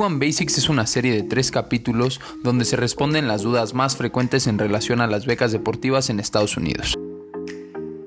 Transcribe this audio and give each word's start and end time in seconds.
B1 0.00 0.18
Basics 0.18 0.56
es 0.56 0.70
una 0.70 0.86
serie 0.86 1.12
de 1.12 1.22
tres 1.22 1.50
capítulos 1.50 2.22
donde 2.42 2.64
se 2.64 2.76
responden 2.76 3.28
las 3.28 3.42
dudas 3.42 3.74
más 3.74 3.96
frecuentes 3.96 4.46
en 4.46 4.58
relación 4.58 5.02
a 5.02 5.06
las 5.06 5.26
becas 5.26 5.52
deportivas 5.52 6.08
en 6.08 6.20
Estados 6.20 6.56
Unidos. 6.56 6.98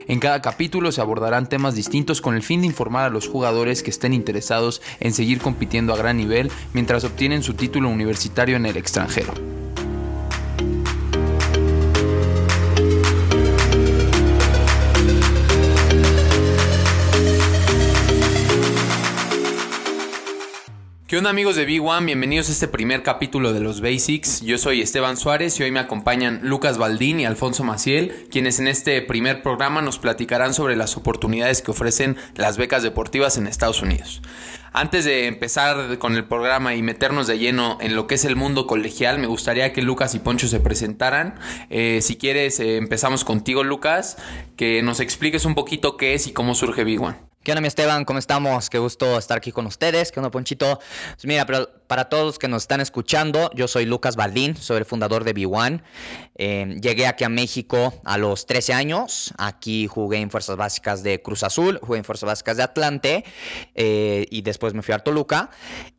En 0.08 0.20
cada 0.20 0.42
capítulo 0.42 0.92
se 0.92 1.02
abordarán 1.02 1.48
temas 1.48 1.76
distintos 1.76 2.20
con 2.20 2.34
el 2.34 2.42
fin 2.42 2.62
de 2.62 2.68
informar 2.68 3.06
a 3.06 3.10
los 3.12 3.28
jugadores 3.28 3.84
que 3.84 3.92
estén 3.92 4.12
interesados 4.12 4.82
en 5.00 5.14
seguir 5.14 5.40
compitiendo 5.40 5.94
a 5.94 5.98
gran 5.98 6.18
nivel 6.18 6.52
mientras 6.74 7.04
obtienen 7.04 7.44
su 7.44 7.54
título 7.54 7.90
universitario 7.90 8.56
en 8.56 8.66
el 8.66 8.76
extranjero. 8.76 9.53
¿Qué 21.14 21.20
onda 21.20 21.30
amigos 21.30 21.56
de 21.56 21.68
B1? 21.68 22.06
Bienvenidos 22.06 22.50
a 22.50 22.54
este 22.54 22.68
primer 22.68 23.04
capítulo 23.04 23.54
de 23.54 23.60
los 23.60 23.82
Basics. 23.82 24.42
Yo 24.42 24.58
soy 24.58 24.82
Esteban 24.82 25.16
Suárez 25.16 25.60
y 25.60 25.62
hoy 25.62 25.70
me 25.70 25.80
acompañan 25.80 26.40
Lucas 26.42 26.80
Baldín 26.80 27.20
y 27.20 27.26
Alfonso 27.26 27.64
Maciel, 27.64 28.26
quienes 28.32 28.60
en 28.60 28.68
este 28.68 29.00
primer 29.04 29.44
programa 29.44 29.84
nos 29.84 30.00
platicarán 30.00 30.56
sobre 30.56 30.76
las 30.76 30.98
oportunidades 30.98 31.62
que 31.62 31.70
ofrecen 31.70 32.18
las 32.34 32.58
becas 32.58 32.82
deportivas 32.82 33.38
en 33.38 33.46
Estados 33.46 33.84
Unidos. 33.84 34.24
Antes 34.72 35.06
de 35.06 35.28
empezar 35.28 36.00
con 36.00 36.16
el 36.16 36.26
programa 36.26 36.74
y 36.74 36.82
meternos 36.82 37.28
de 37.28 37.38
lleno 37.38 37.78
en 37.80 37.96
lo 37.96 38.08
que 38.08 38.16
es 38.16 38.26
el 38.26 38.36
mundo 38.36 38.66
colegial, 38.66 39.20
me 39.20 39.28
gustaría 39.28 39.72
que 39.72 39.84
Lucas 39.84 40.16
y 40.16 40.20
Poncho 40.20 40.48
se 40.48 40.62
presentaran. 40.62 41.36
Eh, 41.70 42.00
si 42.02 42.16
quieres, 42.16 42.60
eh, 42.60 42.78
empezamos 42.78 43.24
contigo, 43.24 43.64
Lucas, 43.64 44.18
que 44.58 44.82
nos 44.82 45.00
expliques 45.00 45.46
un 45.46 45.54
poquito 45.54 45.96
qué 45.96 46.16
es 46.16 46.26
y 46.26 46.34
cómo 46.34 46.56
surge 46.56 46.84
B1. 46.84 47.33
¿Qué 47.44 47.52
onda, 47.52 47.60
mi 47.60 47.68
Esteban? 47.68 48.06
¿Cómo 48.06 48.20
estamos? 48.20 48.70
Qué 48.70 48.78
gusto 48.78 49.18
estar 49.18 49.38
aquí 49.38 49.52
con 49.52 49.66
ustedes. 49.66 50.14
¿Qué 50.14 50.20
onda, 50.22 50.32
Ponchito? 50.32 50.80
Pues 51.16 51.26
mira, 51.26 51.46
pero 51.46 51.70
para 51.88 52.06
todos 52.06 52.24
los 52.24 52.40
que 52.40 52.48
nos 52.48 52.64
están 52.64 52.80
escuchando, 52.80 53.52
yo 53.54 53.68
soy 53.68 53.86
Lucas 53.86 54.16
Baldín, 54.16 54.56
soy 54.56 54.78
el 54.78 54.86
fundador 54.86 55.26
de 55.26 55.36
B1. 55.36 55.82
Eh, 56.36 56.78
llegué 56.82 57.06
aquí 57.06 57.26
a 57.26 57.30
México 57.30 57.96
a 58.06 58.18
los 58.18 58.46
13 58.46 58.72
años. 58.72 59.34
Aquí 59.38 59.88
jugué 59.88 60.20
en 60.20 60.32
Fuerzas 60.32 60.56
Básicas 60.56 61.04
de 61.04 61.22
Cruz 61.22 61.44
Azul, 61.44 61.80
jugué 61.84 61.98
en 61.98 62.06
Fuerzas 62.06 62.28
Básicas 62.28 62.56
de 62.56 62.64
Atlante 62.64 63.26
eh, 63.76 64.26
y 64.32 64.42
después 64.42 64.74
me 64.74 64.82
fui 64.82 64.94
a 64.94 65.00
Toluca. 65.00 65.50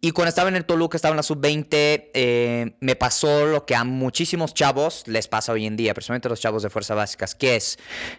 Y 0.00 0.12
cuando 0.12 0.31
estaba 0.31 0.48
en 0.48 0.56
el 0.56 0.65
Toluca, 0.65 0.97
estaba 0.97 1.12
en 1.12 1.19
la 1.19 1.22
sub-20, 1.22 1.67
eh, 2.15 2.75
me 2.81 2.97
pasó 2.97 3.45
lo 3.45 3.67
que 3.67 3.75
a 3.75 3.84
muchísimos 3.84 4.55
chavos 4.55 5.03
les 5.09 5.28
pasa 5.28 5.53
hoy 5.53 5.67
en 5.67 5.77
día, 5.77 5.92
personalmente 5.92 6.27
a 6.27 6.31
los 6.31 6.41
chavos 6.41 6.62
de 6.62 6.70
Fuerzas 6.70 6.97
Básicas, 6.97 7.34
que 7.34 7.56
es 7.56 7.78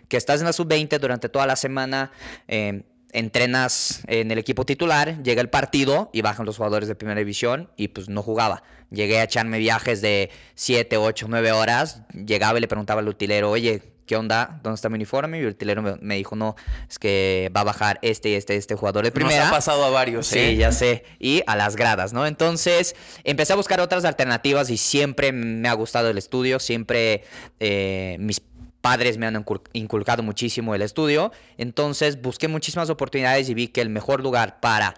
que 0.09 0.18
estás 0.18 0.42
en 0.42 0.46
la 0.46 0.53
sub-20 0.53 1.00
durante 1.00 1.28
toda 1.28 1.48
la 1.48 1.56
semana 1.56 2.12
entrenas 3.16 4.02
en 4.08 4.30
el 4.30 4.38
equipo 4.38 4.66
titular, 4.66 5.23
llega 5.23 5.41
el 5.41 5.49
partido 5.49 6.09
y 6.13 6.21
bajan 6.21 6.45
los 6.45 6.58
jugadores 6.58 6.88
de 6.88 6.95
primera 6.95 7.19
división 7.19 7.69
y 7.77 7.88
pues 7.88 8.09
no 8.09 8.22
jugaba. 8.22 8.63
Llegué 8.91 9.19
a 9.19 9.23
echarme 9.23 9.57
viajes 9.57 10.02
de 10.02 10.30
7, 10.55 10.97
8, 10.97 11.27
9 11.30 11.52
horas, 11.53 12.02
llegaba 12.13 12.57
y 12.57 12.61
le 12.61 12.67
preguntaba 12.67 13.02
al 13.02 13.07
utilero, 13.07 13.49
oye, 13.49 13.81
¿qué 14.05 14.17
onda? 14.17 14.59
¿Dónde 14.63 14.75
está 14.75 14.89
mi 14.89 14.95
uniforme? 14.95 15.39
Y 15.39 15.41
el 15.41 15.47
utilero 15.47 15.81
me, 15.81 16.16
dijo, 16.16 16.35
no, 16.35 16.55
es 16.89 16.99
que 16.99 17.49
va 17.55 17.61
a 17.61 17.63
bajar 17.63 17.99
este 18.02 18.30
y 18.30 18.33
este, 18.33 18.55
este 18.57 18.75
jugador 18.75 19.05
de 19.05 19.11
primera. 19.11 19.39
Nos 19.39 19.47
ha 19.47 19.52
pasado 19.52 19.85
a 19.85 19.89
varios, 19.89 20.27
Sí, 20.27 20.39
¿eh? 20.39 20.55
ya 20.57 20.72
sé. 20.72 21.05
Y 21.17 21.41
a 21.47 21.55
las 21.55 21.75
gradas, 21.75 22.13
¿no? 22.13 22.27
Entonces, 22.27 22.95
empecé 23.23 23.53
a 23.53 23.55
buscar 23.55 23.79
otras 23.79 24.05
alternativas 24.05 24.69
y 24.69 24.77
siempre 24.77 25.31
me 25.31 25.69
ha 25.69 25.73
gustado 25.73 26.09
el 26.09 26.17
estudio, 26.17 26.59
siempre 26.59 27.23
eh, 27.59 28.17
mis 28.19 28.41
padres 28.86 29.17
me 29.17 29.25
han 29.25 29.44
inculcado 29.73 30.22
muchísimo 30.22 30.75
el 30.75 30.83
estudio, 30.83 31.31
entonces 31.58 32.22
busqué 32.22 32.47
muchísimas 32.47 32.91
oportunidades 32.91 33.50
y 33.50 33.56
vi 33.56 33.69
que 33.69 33.81
el 33.81 33.90
mejor 33.90 34.22
lugar 34.22 34.59
para 34.59 34.94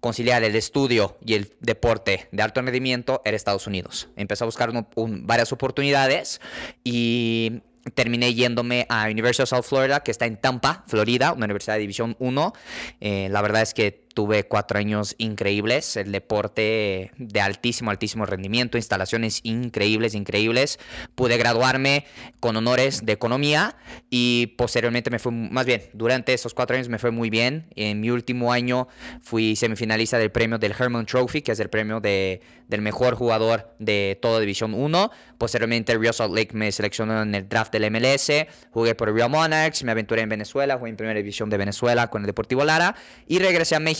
conciliar 0.00 0.42
el 0.42 0.56
estudio 0.56 1.16
y 1.24 1.34
el 1.34 1.52
deporte 1.60 2.26
de 2.32 2.42
alto 2.42 2.60
rendimiento 2.60 3.22
era 3.24 3.36
Estados 3.36 3.68
Unidos. 3.68 4.08
Empecé 4.16 4.42
a 4.42 4.46
buscar 4.46 4.72
varias 4.96 5.52
oportunidades 5.52 6.40
y 6.82 7.62
terminé 7.94 8.34
yéndome 8.34 8.86
a 8.88 9.04
University 9.04 9.44
of 9.44 9.48
South 9.48 9.62
Florida, 9.64 10.00
que 10.00 10.10
está 10.10 10.26
en 10.26 10.36
Tampa, 10.36 10.82
Florida, 10.88 11.32
una 11.32 11.44
universidad 11.44 11.74
de 11.74 11.82
División 11.82 12.16
1. 12.18 12.52
Eh, 13.00 13.28
la 13.30 13.42
verdad 13.42 13.62
es 13.62 13.74
que 13.74 14.08
tuve 14.14 14.44
cuatro 14.44 14.78
años 14.78 15.14
increíbles, 15.18 15.96
el 15.96 16.12
deporte 16.12 17.12
de 17.16 17.40
altísimo, 17.40 17.90
altísimo 17.90 18.26
rendimiento, 18.26 18.76
instalaciones 18.76 19.40
increíbles, 19.44 20.14
increíbles. 20.14 20.78
Pude 21.14 21.36
graduarme 21.36 22.04
con 22.40 22.56
honores 22.56 23.04
de 23.06 23.12
economía 23.12 23.76
y 24.10 24.48
posteriormente 24.58 25.10
me 25.10 25.18
fue, 25.18 25.32
más 25.32 25.66
bien, 25.66 25.82
durante 25.92 26.34
esos 26.34 26.54
cuatro 26.54 26.76
años 26.76 26.88
me 26.88 26.98
fue 26.98 27.10
muy 27.10 27.30
bien. 27.30 27.66
En 27.76 28.00
mi 28.00 28.10
último 28.10 28.52
año 28.52 28.88
fui 29.22 29.54
semifinalista 29.56 30.18
del 30.18 30.30
premio 30.30 30.58
del 30.58 30.74
Herman 30.78 31.06
Trophy, 31.06 31.42
que 31.42 31.52
es 31.52 31.60
el 31.60 31.70
premio 31.70 32.00
de, 32.00 32.40
del 32.66 32.82
mejor 32.82 33.14
jugador 33.14 33.74
de 33.78 34.18
toda 34.20 34.40
División 34.40 34.74
1. 34.74 35.10
Posteriormente 35.38 35.96
Real 35.96 36.14
Salt 36.14 36.34
Lake 36.34 36.50
me 36.52 36.72
seleccionó 36.72 37.22
en 37.22 37.34
el 37.34 37.48
draft 37.48 37.72
del 37.72 37.90
MLS, 37.90 38.32
jugué 38.70 38.94
por 38.94 39.12
Real 39.12 39.30
Monarchs, 39.30 39.84
me 39.84 39.92
aventuré 39.92 40.22
en 40.22 40.28
Venezuela, 40.28 40.76
jugué 40.78 40.90
en 40.90 40.96
Primera 40.96 41.18
División 41.18 41.48
de 41.48 41.56
Venezuela 41.56 42.08
con 42.08 42.22
el 42.22 42.26
Deportivo 42.26 42.64
Lara 42.64 42.96
y 43.26 43.38
regresé 43.38 43.76
a 43.76 43.80
México 43.80 43.99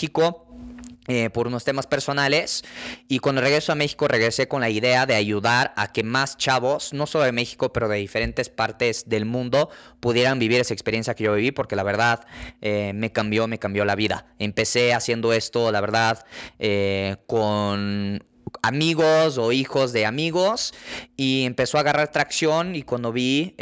eh, 1.08 1.28
por 1.30 1.48
unos 1.48 1.64
temas 1.64 1.86
personales 1.86 2.62
y 3.08 3.18
cuando 3.18 3.40
regreso 3.40 3.72
a 3.72 3.74
México 3.74 4.06
regresé 4.06 4.46
con 4.46 4.60
la 4.60 4.70
idea 4.70 5.06
de 5.06 5.14
ayudar 5.14 5.72
a 5.76 5.92
que 5.92 6.04
más 6.04 6.36
chavos, 6.36 6.92
no 6.92 7.06
solo 7.06 7.24
de 7.24 7.32
México, 7.32 7.72
pero 7.72 7.88
de 7.88 7.98
diferentes 7.98 8.48
partes 8.48 9.08
del 9.08 9.24
mundo, 9.24 9.70
pudieran 9.98 10.38
vivir 10.38 10.60
esa 10.60 10.72
experiencia 10.72 11.14
que 11.14 11.24
yo 11.24 11.34
viví 11.34 11.50
porque 11.50 11.74
la 11.74 11.82
verdad 11.82 12.26
eh, 12.60 12.92
me 12.94 13.12
cambió, 13.12 13.48
me 13.48 13.58
cambió 13.58 13.84
la 13.84 13.96
vida. 13.96 14.26
Empecé 14.38 14.94
haciendo 14.94 15.32
esto, 15.32 15.72
la 15.72 15.80
verdad, 15.80 16.24
eh, 16.58 17.16
con 17.26 18.22
amigos 18.62 19.36
o 19.36 19.52
hijos 19.52 19.92
de 19.92 20.06
amigos 20.06 20.74
y 21.16 21.44
empezó 21.44 21.78
a 21.78 21.80
agarrar 21.80 22.12
tracción 22.12 22.76
y 22.76 22.82
cuando 22.82 23.12
vi 23.12 23.54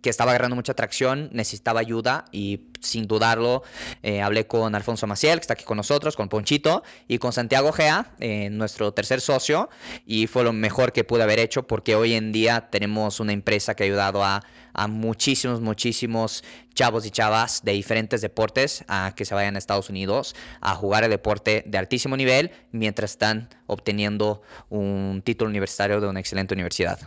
que 0.00 0.10
estaba 0.10 0.30
agarrando 0.32 0.56
mucha 0.56 0.72
atracción, 0.72 1.28
necesitaba 1.32 1.80
ayuda 1.80 2.24
y 2.32 2.68
sin 2.80 3.06
dudarlo 3.06 3.62
eh, 4.02 4.22
hablé 4.22 4.46
con 4.46 4.74
Alfonso 4.74 5.06
Maciel, 5.06 5.38
que 5.38 5.42
está 5.42 5.54
aquí 5.54 5.64
con 5.64 5.76
nosotros, 5.76 6.16
con 6.16 6.28
Ponchito 6.28 6.82
y 7.08 7.18
con 7.18 7.32
Santiago 7.32 7.72
Gea, 7.72 8.14
eh, 8.18 8.50
nuestro 8.50 8.92
tercer 8.92 9.20
socio, 9.20 9.68
y 10.06 10.26
fue 10.26 10.44
lo 10.44 10.52
mejor 10.52 10.92
que 10.92 11.04
pude 11.04 11.22
haber 11.22 11.38
hecho 11.38 11.66
porque 11.66 11.94
hoy 11.94 12.14
en 12.14 12.32
día 12.32 12.68
tenemos 12.70 13.20
una 13.20 13.32
empresa 13.32 13.74
que 13.74 13.84
ha 13.84 13.86
ayudado 13.86 14.24
a, 14.24 14.42
a 14.72 14.88
muchísimos, 14.88 15.60
muchísimos 15.60 16.42
chavos 16.74 17.04
y 17.06 17.10
chavas 17.10 17.62
de 17.62 17.72
diferentes 17.72 18.20
deportes 18.20 18.84
a 18.88 19.12
que 19.14 19.24
se 19.24 19.34
vayan 19.34 19.56
a 19.56 19.58
Estados 19.58 19.90
Unidos 19.90 20.34
a 20.60 20.74
jugar 20.74 21.04
el 21.04 21.10
deporte 21.10 21.62
de 21.66 21.78
altísimo 21.78 22.16
nivel 22.16 22.50
mientras 22.72 23.12
están 23.12 23.48
obteniendo 23.66 24.42
un 24.70 25.22
título 25.24 25.50
universitario 25.50 26.00
de 26.00 26.08
una 26.08 26.20
excelente 26.20 26.54
universidad. 26.54 26.98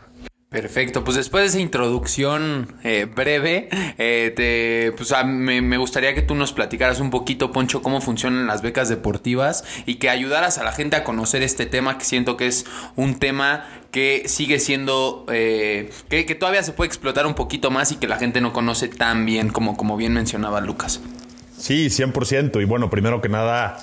Perfecto, 0.49 1.03
pues 1.03 1.17
después 1.17 1.43
de 1.43 1.47
esa 1.49 1.59
introducción 1.59 2.75
eh, 2.83 3.07
breve, 3.13 3.67
eh, 3.97 4.31
te, 4.33 4.93
pues 4.95 5.13
me, 5.25 5.77
gustaría 5.77 6.13
que 6.13 6.21
tú 6.21 6.33
nos 6.33 6.53
platicaras 6.53 7.01
un 7.01 7.09
poquito, 7.09 7.51
Poncho, 7.51 7.81
cómo 7.81 7.99
funcionan 7.99 8.47
las 8.47 8.61
becas 8.61 8.87
deportivas 8.87 9.65
y 9.85 9.95
que 9.95 10.09
ayudaras 10.09 10.57
a 10.57 10.63
la 10.63 10.71
gente 10.71 10.95
a 10.95 11.03
conocer 11.03 11.43
este 11.43 11.65
tema, 11.65 11.97
que 11.97 12.05
siento 12.05 12.37
que 12.37 12.47
es 12.47 12.65
un 12.95 13.19
tema 13.19 13.67
que 13.91 14.23
sigue 14.27 14.59
siendo, 14.59 15.25
eh, 15.29 15.89
que, 16.09 16.23
todavía 16.35 16.63
se 16.63 16.71
puede 16.71 16.87
explotar 16.87 17.25
un 17.25 17.33
poquito 17.33 17.69
más 17.69 17.91
y 17.91 17.97
que 17.97 18.07
la 18.07 18.17
gente 18.17 18.39
no 18.39 18.53
conoce 18.53 18.87
tan 18.87 19.25
bien 19.25 19.49
como, 19.49 19.75
como 19.75 19.97
bien 19.97 20.13
mencionaba 20.13 20.61
Lucas. 20.61 21.01
Sí, 21.57 21.87
100%. 21.87 22.61
Y 22.61 22.65
bueno, 22.65 22.89
primero 22.89 23.19
que 23.19 23.27
nada, 23.27 23.77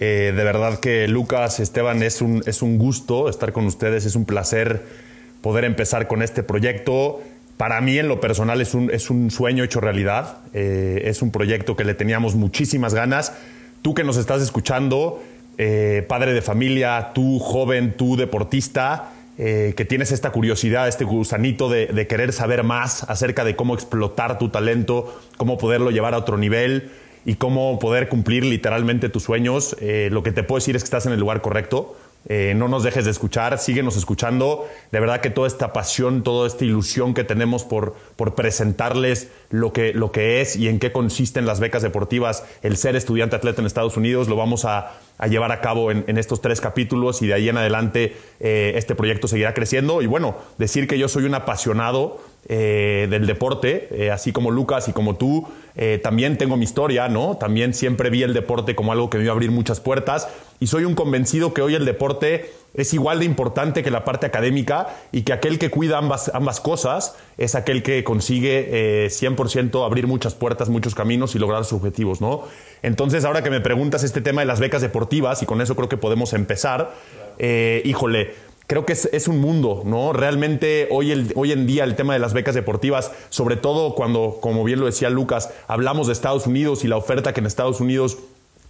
de 0.00 0.32
verdad 0.32 0.80
que 0.80 1.06
Lucas, 1.06 1.60
Esteban, 1.60 2.02
es 2.02 2.20
un, 2.20 2.42
es 2.46 2.62
un 2.62 2.78
gusto 2.78 3.28
estar 3.28 3.52
con 3.52 3.66
ustedes, 3.66 4.06
es 4.06 4.16
un 4.16 4.24
placer 4.24 5.06
poder 5.46 5.64
empezar 5.64 6.08
con 6.08 6.22
este 6.22 6.42
proyecto. 6.42 7.22
Para 7.56 7.80
mí, 7.80 7.96
en 7.96 8.08
lo 8.08 8.20
personal, 8.20 8.60
es 8.60 8.74
un, 8.74 8.90
es 8.90 9.10
un 9.10 9.30
sueño 9.30 9.62
hecho 9.62 9.80
realidad. 9.80 10.38
Eh, 10.54 11.02
es 11.04 11.22
un 11.22 11.30
proyecto 11.30 11.76
que 11.76 11.84
le 11.84 11.94
teníamos 11.94 12.34
muchísimas 12.34 12.94
ganas. 12.94 13.32
Tú 13.80 13.94
que 13.94 14.02
nos 14.02 14.16
estás 14.16 14.42
escuchando, 14.42 15.22
eh, 15.56 16.04
padre 16.08 16.32
de 16.32 16.42
familia, 16.42 17.12
tú 17.14 17.38
joven, 17.38 17.94
tú 17.96 18.16
deportista, 18.16 19.12
eh, 19.38 19.74
que 19.76 19.84
tienes 19.84 20.10
esta 20.10 20.32
curiosidad, 20.32 20.88
este 20.88 21.04
gusanito 21.04 21.68
de, 21.68 22.06
querer 22.08 22.32
saber 22.32 22.64
más 22.64 23.04
acerca 23.04 23.44
de 23.44 23.54
cómo 23.54 23.74
explotar 23.74 24.40
tu 24.40 24.48
talento, 24.48 25.16
cómo 25.36 25.58
poderlo 25.58 25.92
llevar 25.92 26.14
a 26.14 26.18
otro 26.18 26.38
nivel 26.38 26.90
y 27.24 27.36
cómo 27.36 27.78
poder 27.78 28.08
cumplir 28.08 28.44
literalmente 28.44 29.10
tus 29.10 29.22
sueños, 29.22 29.76
lo 30.10 30.24
que 30.24 30.32
te 30.32 30.42
puedo 30.42 30.58
decir 30.58 30.74
es 30.74 30.82
que 30.82 30.86
estás 30.86 31.06
en 31.06 31.12
el 31.12 31.20
lugar 31.20 31.40
correcto. 31.40 31.96
Eh, 32.28 32.54
no 32.56 32.68
nos 32.68 32.82
dejes 32.82 33.04
de 33.04 33.10
escuchar, 33.10 33.58
síguenos 33.58 33.96
escuchando. 33.96 34.68
De 34.90 35.00
verdad 35.00 35.20
que 35.20 35.30
toda 35.30 35.46
esta 35.46 35.72
pasión, 35.72 36.22
toda 36.22 36.46
esta 36.46 36.64
ilusión 36.64 37.14
que 37.14 37.24
tenemos 37.24 37.64
por, 37.64 37.94
por 38.16 38.34
presentarles 38.34 39.30
lo 39.50 39.72
que, 39.72 39.92
lo 39.92 40.10
que 40.10 40.40
es 40.40 40.56
y 40.56 40.68
en 40.68 40.78
qué 40.78 40.92
consisten 40.92 41.46
las 41.46 41.60
becas 41.60 41.82
deportivas, 41.82 42.44
el 42.62 42.76
ser 42.76 42.96
estudiante 42.96 43.36
atleta 43.36 43.60
en 43.60 43.66
Estados 43.66 43.96
Unidos, 43.96 44.28
lo 44.28 44.36
vamos 44.36 44.64
a, 44.64 44.98
llevar 45.30 45.50
a 45.50 45.62
cabo 45.62 45.90
en, 45.90 46.18
estos 46.18 46.42
tres 46.42 46.60
capítulos 46.60 47.22
y 47.22 47.26
de 47.26 47.32
ahí 47.32 47.48
en 47.48 47.56
adelante 47.56 48.14
eh, 48.38 48.74
este 48.76 48.94
proyecto 48.94 49.28
seguirá 49.28 49.54
creciendo. 49.54 50.02
Y 50.02 50.06
bueno, 50.06 50.36
decir 50.58 50.86
que 50.86 50.98
yo 50.98 51.08
soy 51.08 51.24
un 51.24 51.34
apasionado 51.34 52.20
eh, 52.48 53.08
del 53.10 53.26
deporte, 53.26 53.88
eh, 53.90 54.12
así 54.12 54.30
como 54.30 54.52
Lucas 54.52 54.86
y 54.86 54.92
como 54.92 55.16
tú, 55.16 55.48
eh, 55.74 55.98
también 56.00 56.38
tengo 56.38 56.56
mi 56.56 56.62
historia, 56.62 57.08
¿no? 57.08 57.36
También 57.38 57.74
siempre 57.74 58.08
vi 58.08 58.22
el 58.22 58.34
deporte 58.34 58.76
como 58.76 58.92
algo 58.92 59.10
que 59.10 59.18
me 59.18 59.24
iba 59.24 59.32
a 59.32 59.34
abrir 59.34 59.50
muchas 59.50 59.80
puertas 59.80 60.28
y 60.60 60.68
soy 60.68 60.84
un 60.84 60.94
convencido 60.94 61.52
que 61.52 61.60
hoy 61.60 61.74
el 61.74 61.84
deporte 61.84 62.52
es 62.74 62.94
igual 62.94 63.18
de 63.18 63.24
importante 63.24 63.82
que 63.82 63.90
la 63.90 64.04
parte 64.04 64.26
académica 64.26 64.86
y 65.10 65.22
que 65.22 65.32
aquel 65.32 65.58
que 65.58 65.70
cuida 65.70 65.98
ambas, 65.98 66.30
ambas 66.34 66.60
cosas 66.60 67.16
es 67.36 67.56
aquel 67.56 67.82
que 67.82 68.04
consigue 68.04 69.08
100% 69.08 69.84
abrir 69.84 70.06
muchas 70.06 70.36
puertas, 70.36 70.68
muchos 70.68 70.94
caminos 70.94 71.34
y 71.34 71.40
lograr 71.40 71.64
sus 71.64 71.80
objetivos, 71.80 72.20
¿no? 72.20 72.44
Entonces, 72.82 73.24
ahora 73.24 73.42
que 73.42 73.50
me 73.50 73.60
preguntas 73.60 74.04
este 74.04 74.20
tema 74.20 74.42
de 74.42 74.46
las 74.46 74.60
becas 74.60 74.82
deportivas, 74.82 75.42
y 75.42 75.46
con 75.46 75.60
eso 75.62 75.74
creo 75.74 75.88
que 75.88 75.96
podemos 75.96 76.32
empezar, 76.34 76.92
híjole, 77.38 78.34
creo 78.66 78.84
que 78.84 78.92
es, 78.92 79.28
un 79.28 79.38
mundo, 79.38 79.82
¿no? 79.84 80.12
Realmente 80.12 80.88
hoy, 80.90 81.12
en 81.12 81.66
día 81.66 81.84
el 81.84 81.94
tema 81.94 82.14
de 82.14 82.18
las 82.18 82.32
becas 82.32 82.54
deportivas, 82.54 83.12
sobre 83.28 83.56
todo 83.56 83.94
cuando, 83.94 84.38
como 84.40 84.64
bien 84.64 84.80
lo 84.80 84.86
decía 84.86 85.10
Lucas, 85.10 85.50
hablamos 85.68 86.06
de 86.08 86.12
Estados 86.12 86.46
Unidos 86.46 86.84
y 86.84 86.88
la 86.88 86.96
oferta 86.96 87.32
que 87.32 87.40
en 87.40 87.46
Estados 87.46 87.80
Unidos 87.80 88.18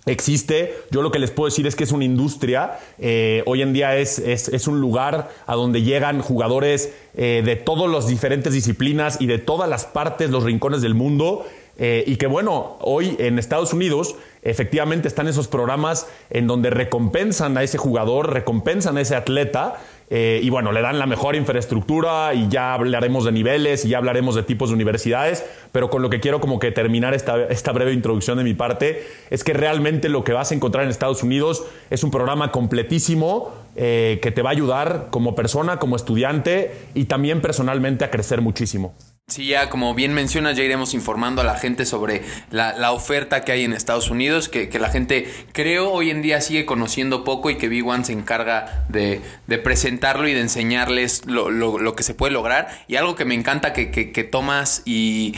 existe. 0.04 0.74
Yo 0.90 1.02
lo 1.02 1.10
que 1.10 1.18
les 1.18 1.30
puedo 1.30 1.46
decir 1.48 1.66
es 1.66 1.74
que 1.74 1.84
es 1.84 1.92
una 1.92 2.04
industria. 2.04 2.78
Eh, 2.98 3.42
hoy 3.46 3.62
en 3.62 3.72
día 3.72 3.96
es, 3.96 4.18
es, 4.18 4.68
un 4.68 4.80
lugar 4.80 5.30
a 5.46 5.54
donde 5.54 5.82
llegan 5.82 6.20
jugadores 6.20 6.92
eh, 7.14 7.42
de 7.44 7.56
todas 7.56 7.90
las 7.90 8.06
diferentes 8.06 8.52
disciplinas 8.52 9.20
y 9.20 9.26
de 9.26 9.38
todas 9.38 9.68
las 9.68 9.84
partes, 9.84 10.30
los 10.30 10.44
rincones 10.44 10.82
del 10.82 10.94
mundo. 10.94 11.46
Eh, 11.78 12.04
y 12.06 12.16
que 12.16 12.26
bueno, 12.26 12.76
hoy 12.80 13.16
en 13.18 13.38
Estados 13.38 13.72
Unidos 13.72 14.16
efectivamente 14.42 15.08
están 15.08 15.28
esos 15.28 15.48
programas 15.48 16.08
en 16.30 16.46
donde 16.46 16.70
recompensan 16.70 17.56
a 17.58 17.62
ese 17.62 17.78
jugador, 17.78 18.32
recompensan 18.32 18.96
a 18.96 19.00
ese 19.00 19.16
atleta. 19.16 19.76
Eh, 20.08 20.40
y 20.40 20.50
bueno, 20.50 20.70
le 20.70 20.82
dan 20.82 21.00
la 21.00 21.06
mejor 21.06 21.34
infraestructura 21.34 22.32
y 22.32 22.48
ya 22.48 22.74
hablaremos 22.74 23.24
de 23.24 23.32
niveles 23.32 23.84
y 23.84 23.88
ya 23.88 23.98
hablaremos 23.98 24.36
de 24.36 24.44
tipos 24.44 24.68
de 24.68 24.76
universidades, 24.76 25.44
pero 25.72 25.90
con 25.90 26.00
lo 26.00 26.10
que 26.10 26.20
quiero 26.20 26.40
como 26.40 26.60
que 26.60 26.70
terminar 26.70 27.12
esta, 27.12 27.42
esta 27.48 27.72
breve 27.72 27.92
introducción 27.92 28.38
de 28.38 28.44
mi 28.44 28.54
parte 28.54 29.04
es 29.30 29.42
que 29.42 29.52
realmente 29.52 30.08
lo 30.08 30.22
que 30.22 30.32
vas 30.32 30.52
a 30.52 30.54
encontrar 30.54 30.84
en 30.84 30.90
Estados 30.90 31.24
Unidos 31.24 31.64
es 31.90 32.04
un 32.04 32.12
programa 32.12 32.52
completísimo 32.52 33.52
eh, 33.74 34.20
que 34.22 34.30
te 34.30 34.42
va 34.42 34.50
a 34.50 34.52
ayudar 34.52 35.08
como 35.10 35.34
persona, 35.34 35.80
como 35.80 35.96
estudiante 35.96 36.72
y 36.94 37.06
también 37.06 37.40
personalmente 37.40 38.04
a 38.04 38.10
crecer 38.10 38.40
muchísimo. 38.42 38.94
Sí, 39.28 39.48
ya 39.48 39.70
como 39.70 39.92
bien 39.92 40.14
mencionas, 40.14 40.56
ya 40.56 40.62
iremos 40.62 40.94
informando 40.94 41.42
a 41.42 41.44
la 41.44 41.56
gente 41.56 41.84
sobre 41.84 42.22
la, 42.52 42.92
oferta 42.92 43.40
que 43.40 43.50
hay 43.50 43.64
en 43.64 43.72
Estados 43.72 44.08
Unidos, 44.08 44.48
que, 44.48 44.70
la 44.78 44.88
gente 44.88 45.26
creo 45.50 45.90
hoy 45.90 46.10
en 46.10 46.22
día 46.22 46.40
sigue 46.40 46.64
conociendo 46.64 47.24
poco 47.24 47.50
y 47.50 47.56
que 47.56 47.66
Big 47.66 47.84
One 47.84 48.04
se 48.04 48.12
encarga 48.12 48.86
de, 48.88 49.20
presentarlo 49.64 50.28
y 50.28 50.32
de 50.32 50.42
enseñarles 50.42 51.26
lo, 51.26 51.96
que 51.96 52.04
se 52.04 52.14
puede 52.14 52.32
lograr. 52.34 52.68
Y 52.86 52.94
algo 52.94 53.16
que 53.16 53.24
me 53.24 53.34
encanta 53.34 53.72
que, 53.72 54.28
tomas 54.30 54.82
y, 54.84 55.34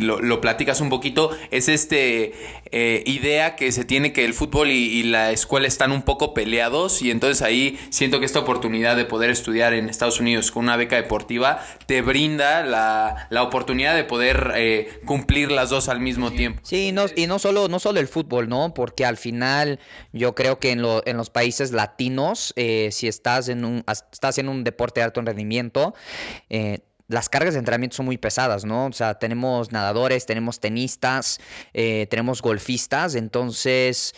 lo, 0.00 0.40
platicas 0.40 0.80
un 0.80 0.88
poquito 0.88 1.30
es 1.52 1.68
este 1.68 2.32
eh, 2.72 3.04
idea 3.06 3.54
que 3.54 3.70
se 3.70 3.84
tiene 3.84 4.12
que 4.12 4.24
el 4.24 4.34
fútbol 4.34 4.72
y, 4.72 5.04
la 5.04 5.30
escuela 5.30 5.68
están 5.68 5.92
un 5.92 6.02
poco 6.02 6.34
peleados 6.34 7.00
y 7.00 7.12
entonces 7.12 7.42
ahí 7.42 7.78
siento 7.90 8.18
que 8.18 8.26
esta 8.26 8.40
oportunidad 8.40 8.96
de 8.96 9.04
poder 9.04 9.30
estudiar 9.30 9.72
en 9.72 9.88
Estados 9.88 10.18
Unidos 10.18 10.50
con 10.50 10.64
una 10.64 10.76
beca 10.76 10.96
deportiva 10.96 11.64
te 11.86 12.02
brinda 12.02 12.64
la 12.64 12.87
la, 13.30 13.42
oportunidad 13.42 13.94
de 13.94 14.04
poder 14.04 14.52
eh, 14.56 15.00
cumplir 15.04 15.50
las 15.50 15.70
dos 15.70 15.88
al 15.88 16.00
mismo 16.00 16.30
tiempo. 16.30 16.60
Sí, 16.64 16.92
no, 16.92 17.06
y 17.14 17.26
no 17.26 17.38
solo, 17.38 17.68
no 17.68 17.78
solo 17.78 18.00
el 18.00 18.08
fútbol, 18.08 18.48
¿no? 18.48 18.74
Porque 18.74 19.04
al 19.04 19.16
final 19.16 19.78
yo 20.12 20.34
creo 20.34 20.58
que 20.58 20.72
en, 20.72 20.84
en 21.04 21.16
los 21.16 21.30
países 21.30 21.72
latinos, 21.72 22.52
eh, 22.56 22.90
si 22.92 23.08
estás 23.08 23.48
en, 23.48 23.64
un, 23.64 23.84
estás 23.86 24.38
en 24.38 24.48
un 24.48 24.64
deporte 24.64 25.00
de 25.00 25.04
alto 25.04 25.20
rendimiento, 25.20 25.94
eh, 26.48 26.80
las 27.08 27.28
cargas 27.28 27.54
de 27.54 27.60
entrenamiento 27.60 27.96
son 27.96 28.06
muy 28.06 28.18
pesadas, 28.18 28.64
¿no? 28.66 28.86
O 28.86 28.92
sea, 28.92 29.18
tenemos 29.18 29.72
nadadores, 29.72 30.26
tenemos 30.26 30.60
tenistas, 30.60 31.40
tenemos 31.72 32.42
golfistas, 32.42 33.14
entonces 33.14 34.14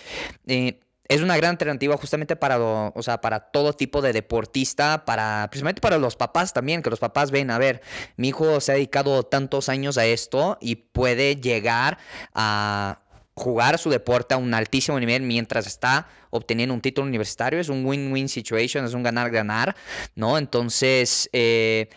es 1.11 1.23
una 1.23 1.37
gran 1.37 1.51
alternativa 1.51 1.97
justamente 1.97 2.37
para, 2.37 2.61
o 2.61 3.03
sea, 3.03 3.21
para 3.21 3.41
todo 3.41 3.73
tipo 3.73 4.01
de 4.01 4.13
deportista, 4.13 5.05
para, 5.05 5.49
principalmente 5.51 5.81
para 5.81 5.99
los 5.99 6.15
papás 6.15 6.53
también, 6.53 6.83
que 6.83 6.91
los 6.91 7.01
papás 7.01 7.33
ven, 7.33 7.51
a 7.51 7.59
ver, 7.59 7.83
mi 8.17 8.29
hijo 8.29 8.61
se 8.61 8.71
ha 8.71 8.75
dedicado 8.77 9.25
tantos 9.25 9.69
años 9.69 9.99
a 9.99 10.07
esto 10.07 10.57
y 10.61 10.77
puede 10.77 11.35
llegar 11.35 11.99
a 12.33 13.01
jugar 13.35 13.79
su 13.79 13.91
deporte 13.91 14.35
a 14.35 14.37
un 14.37 14.55
altísimo 14.55 15.01
nivel 15.01 15.23
mientras 15.23 15.67
está 15.67 16.07
obteniendo 16.31 16.75
un 16.75 16.81
título 16.81 17.09
universitario. 17.09 17.59
Es 17.59 17.71
un 17.71 17.85
win-win 17.85 18.29
situation, 18.29 18.85
es 18.85 18.95
un 18.95 19.03
ganar-ganar, 19.03 19.75
¿no? 20.15 20.39
Entonces, 20.39 21.29
eh, 21.33 21.89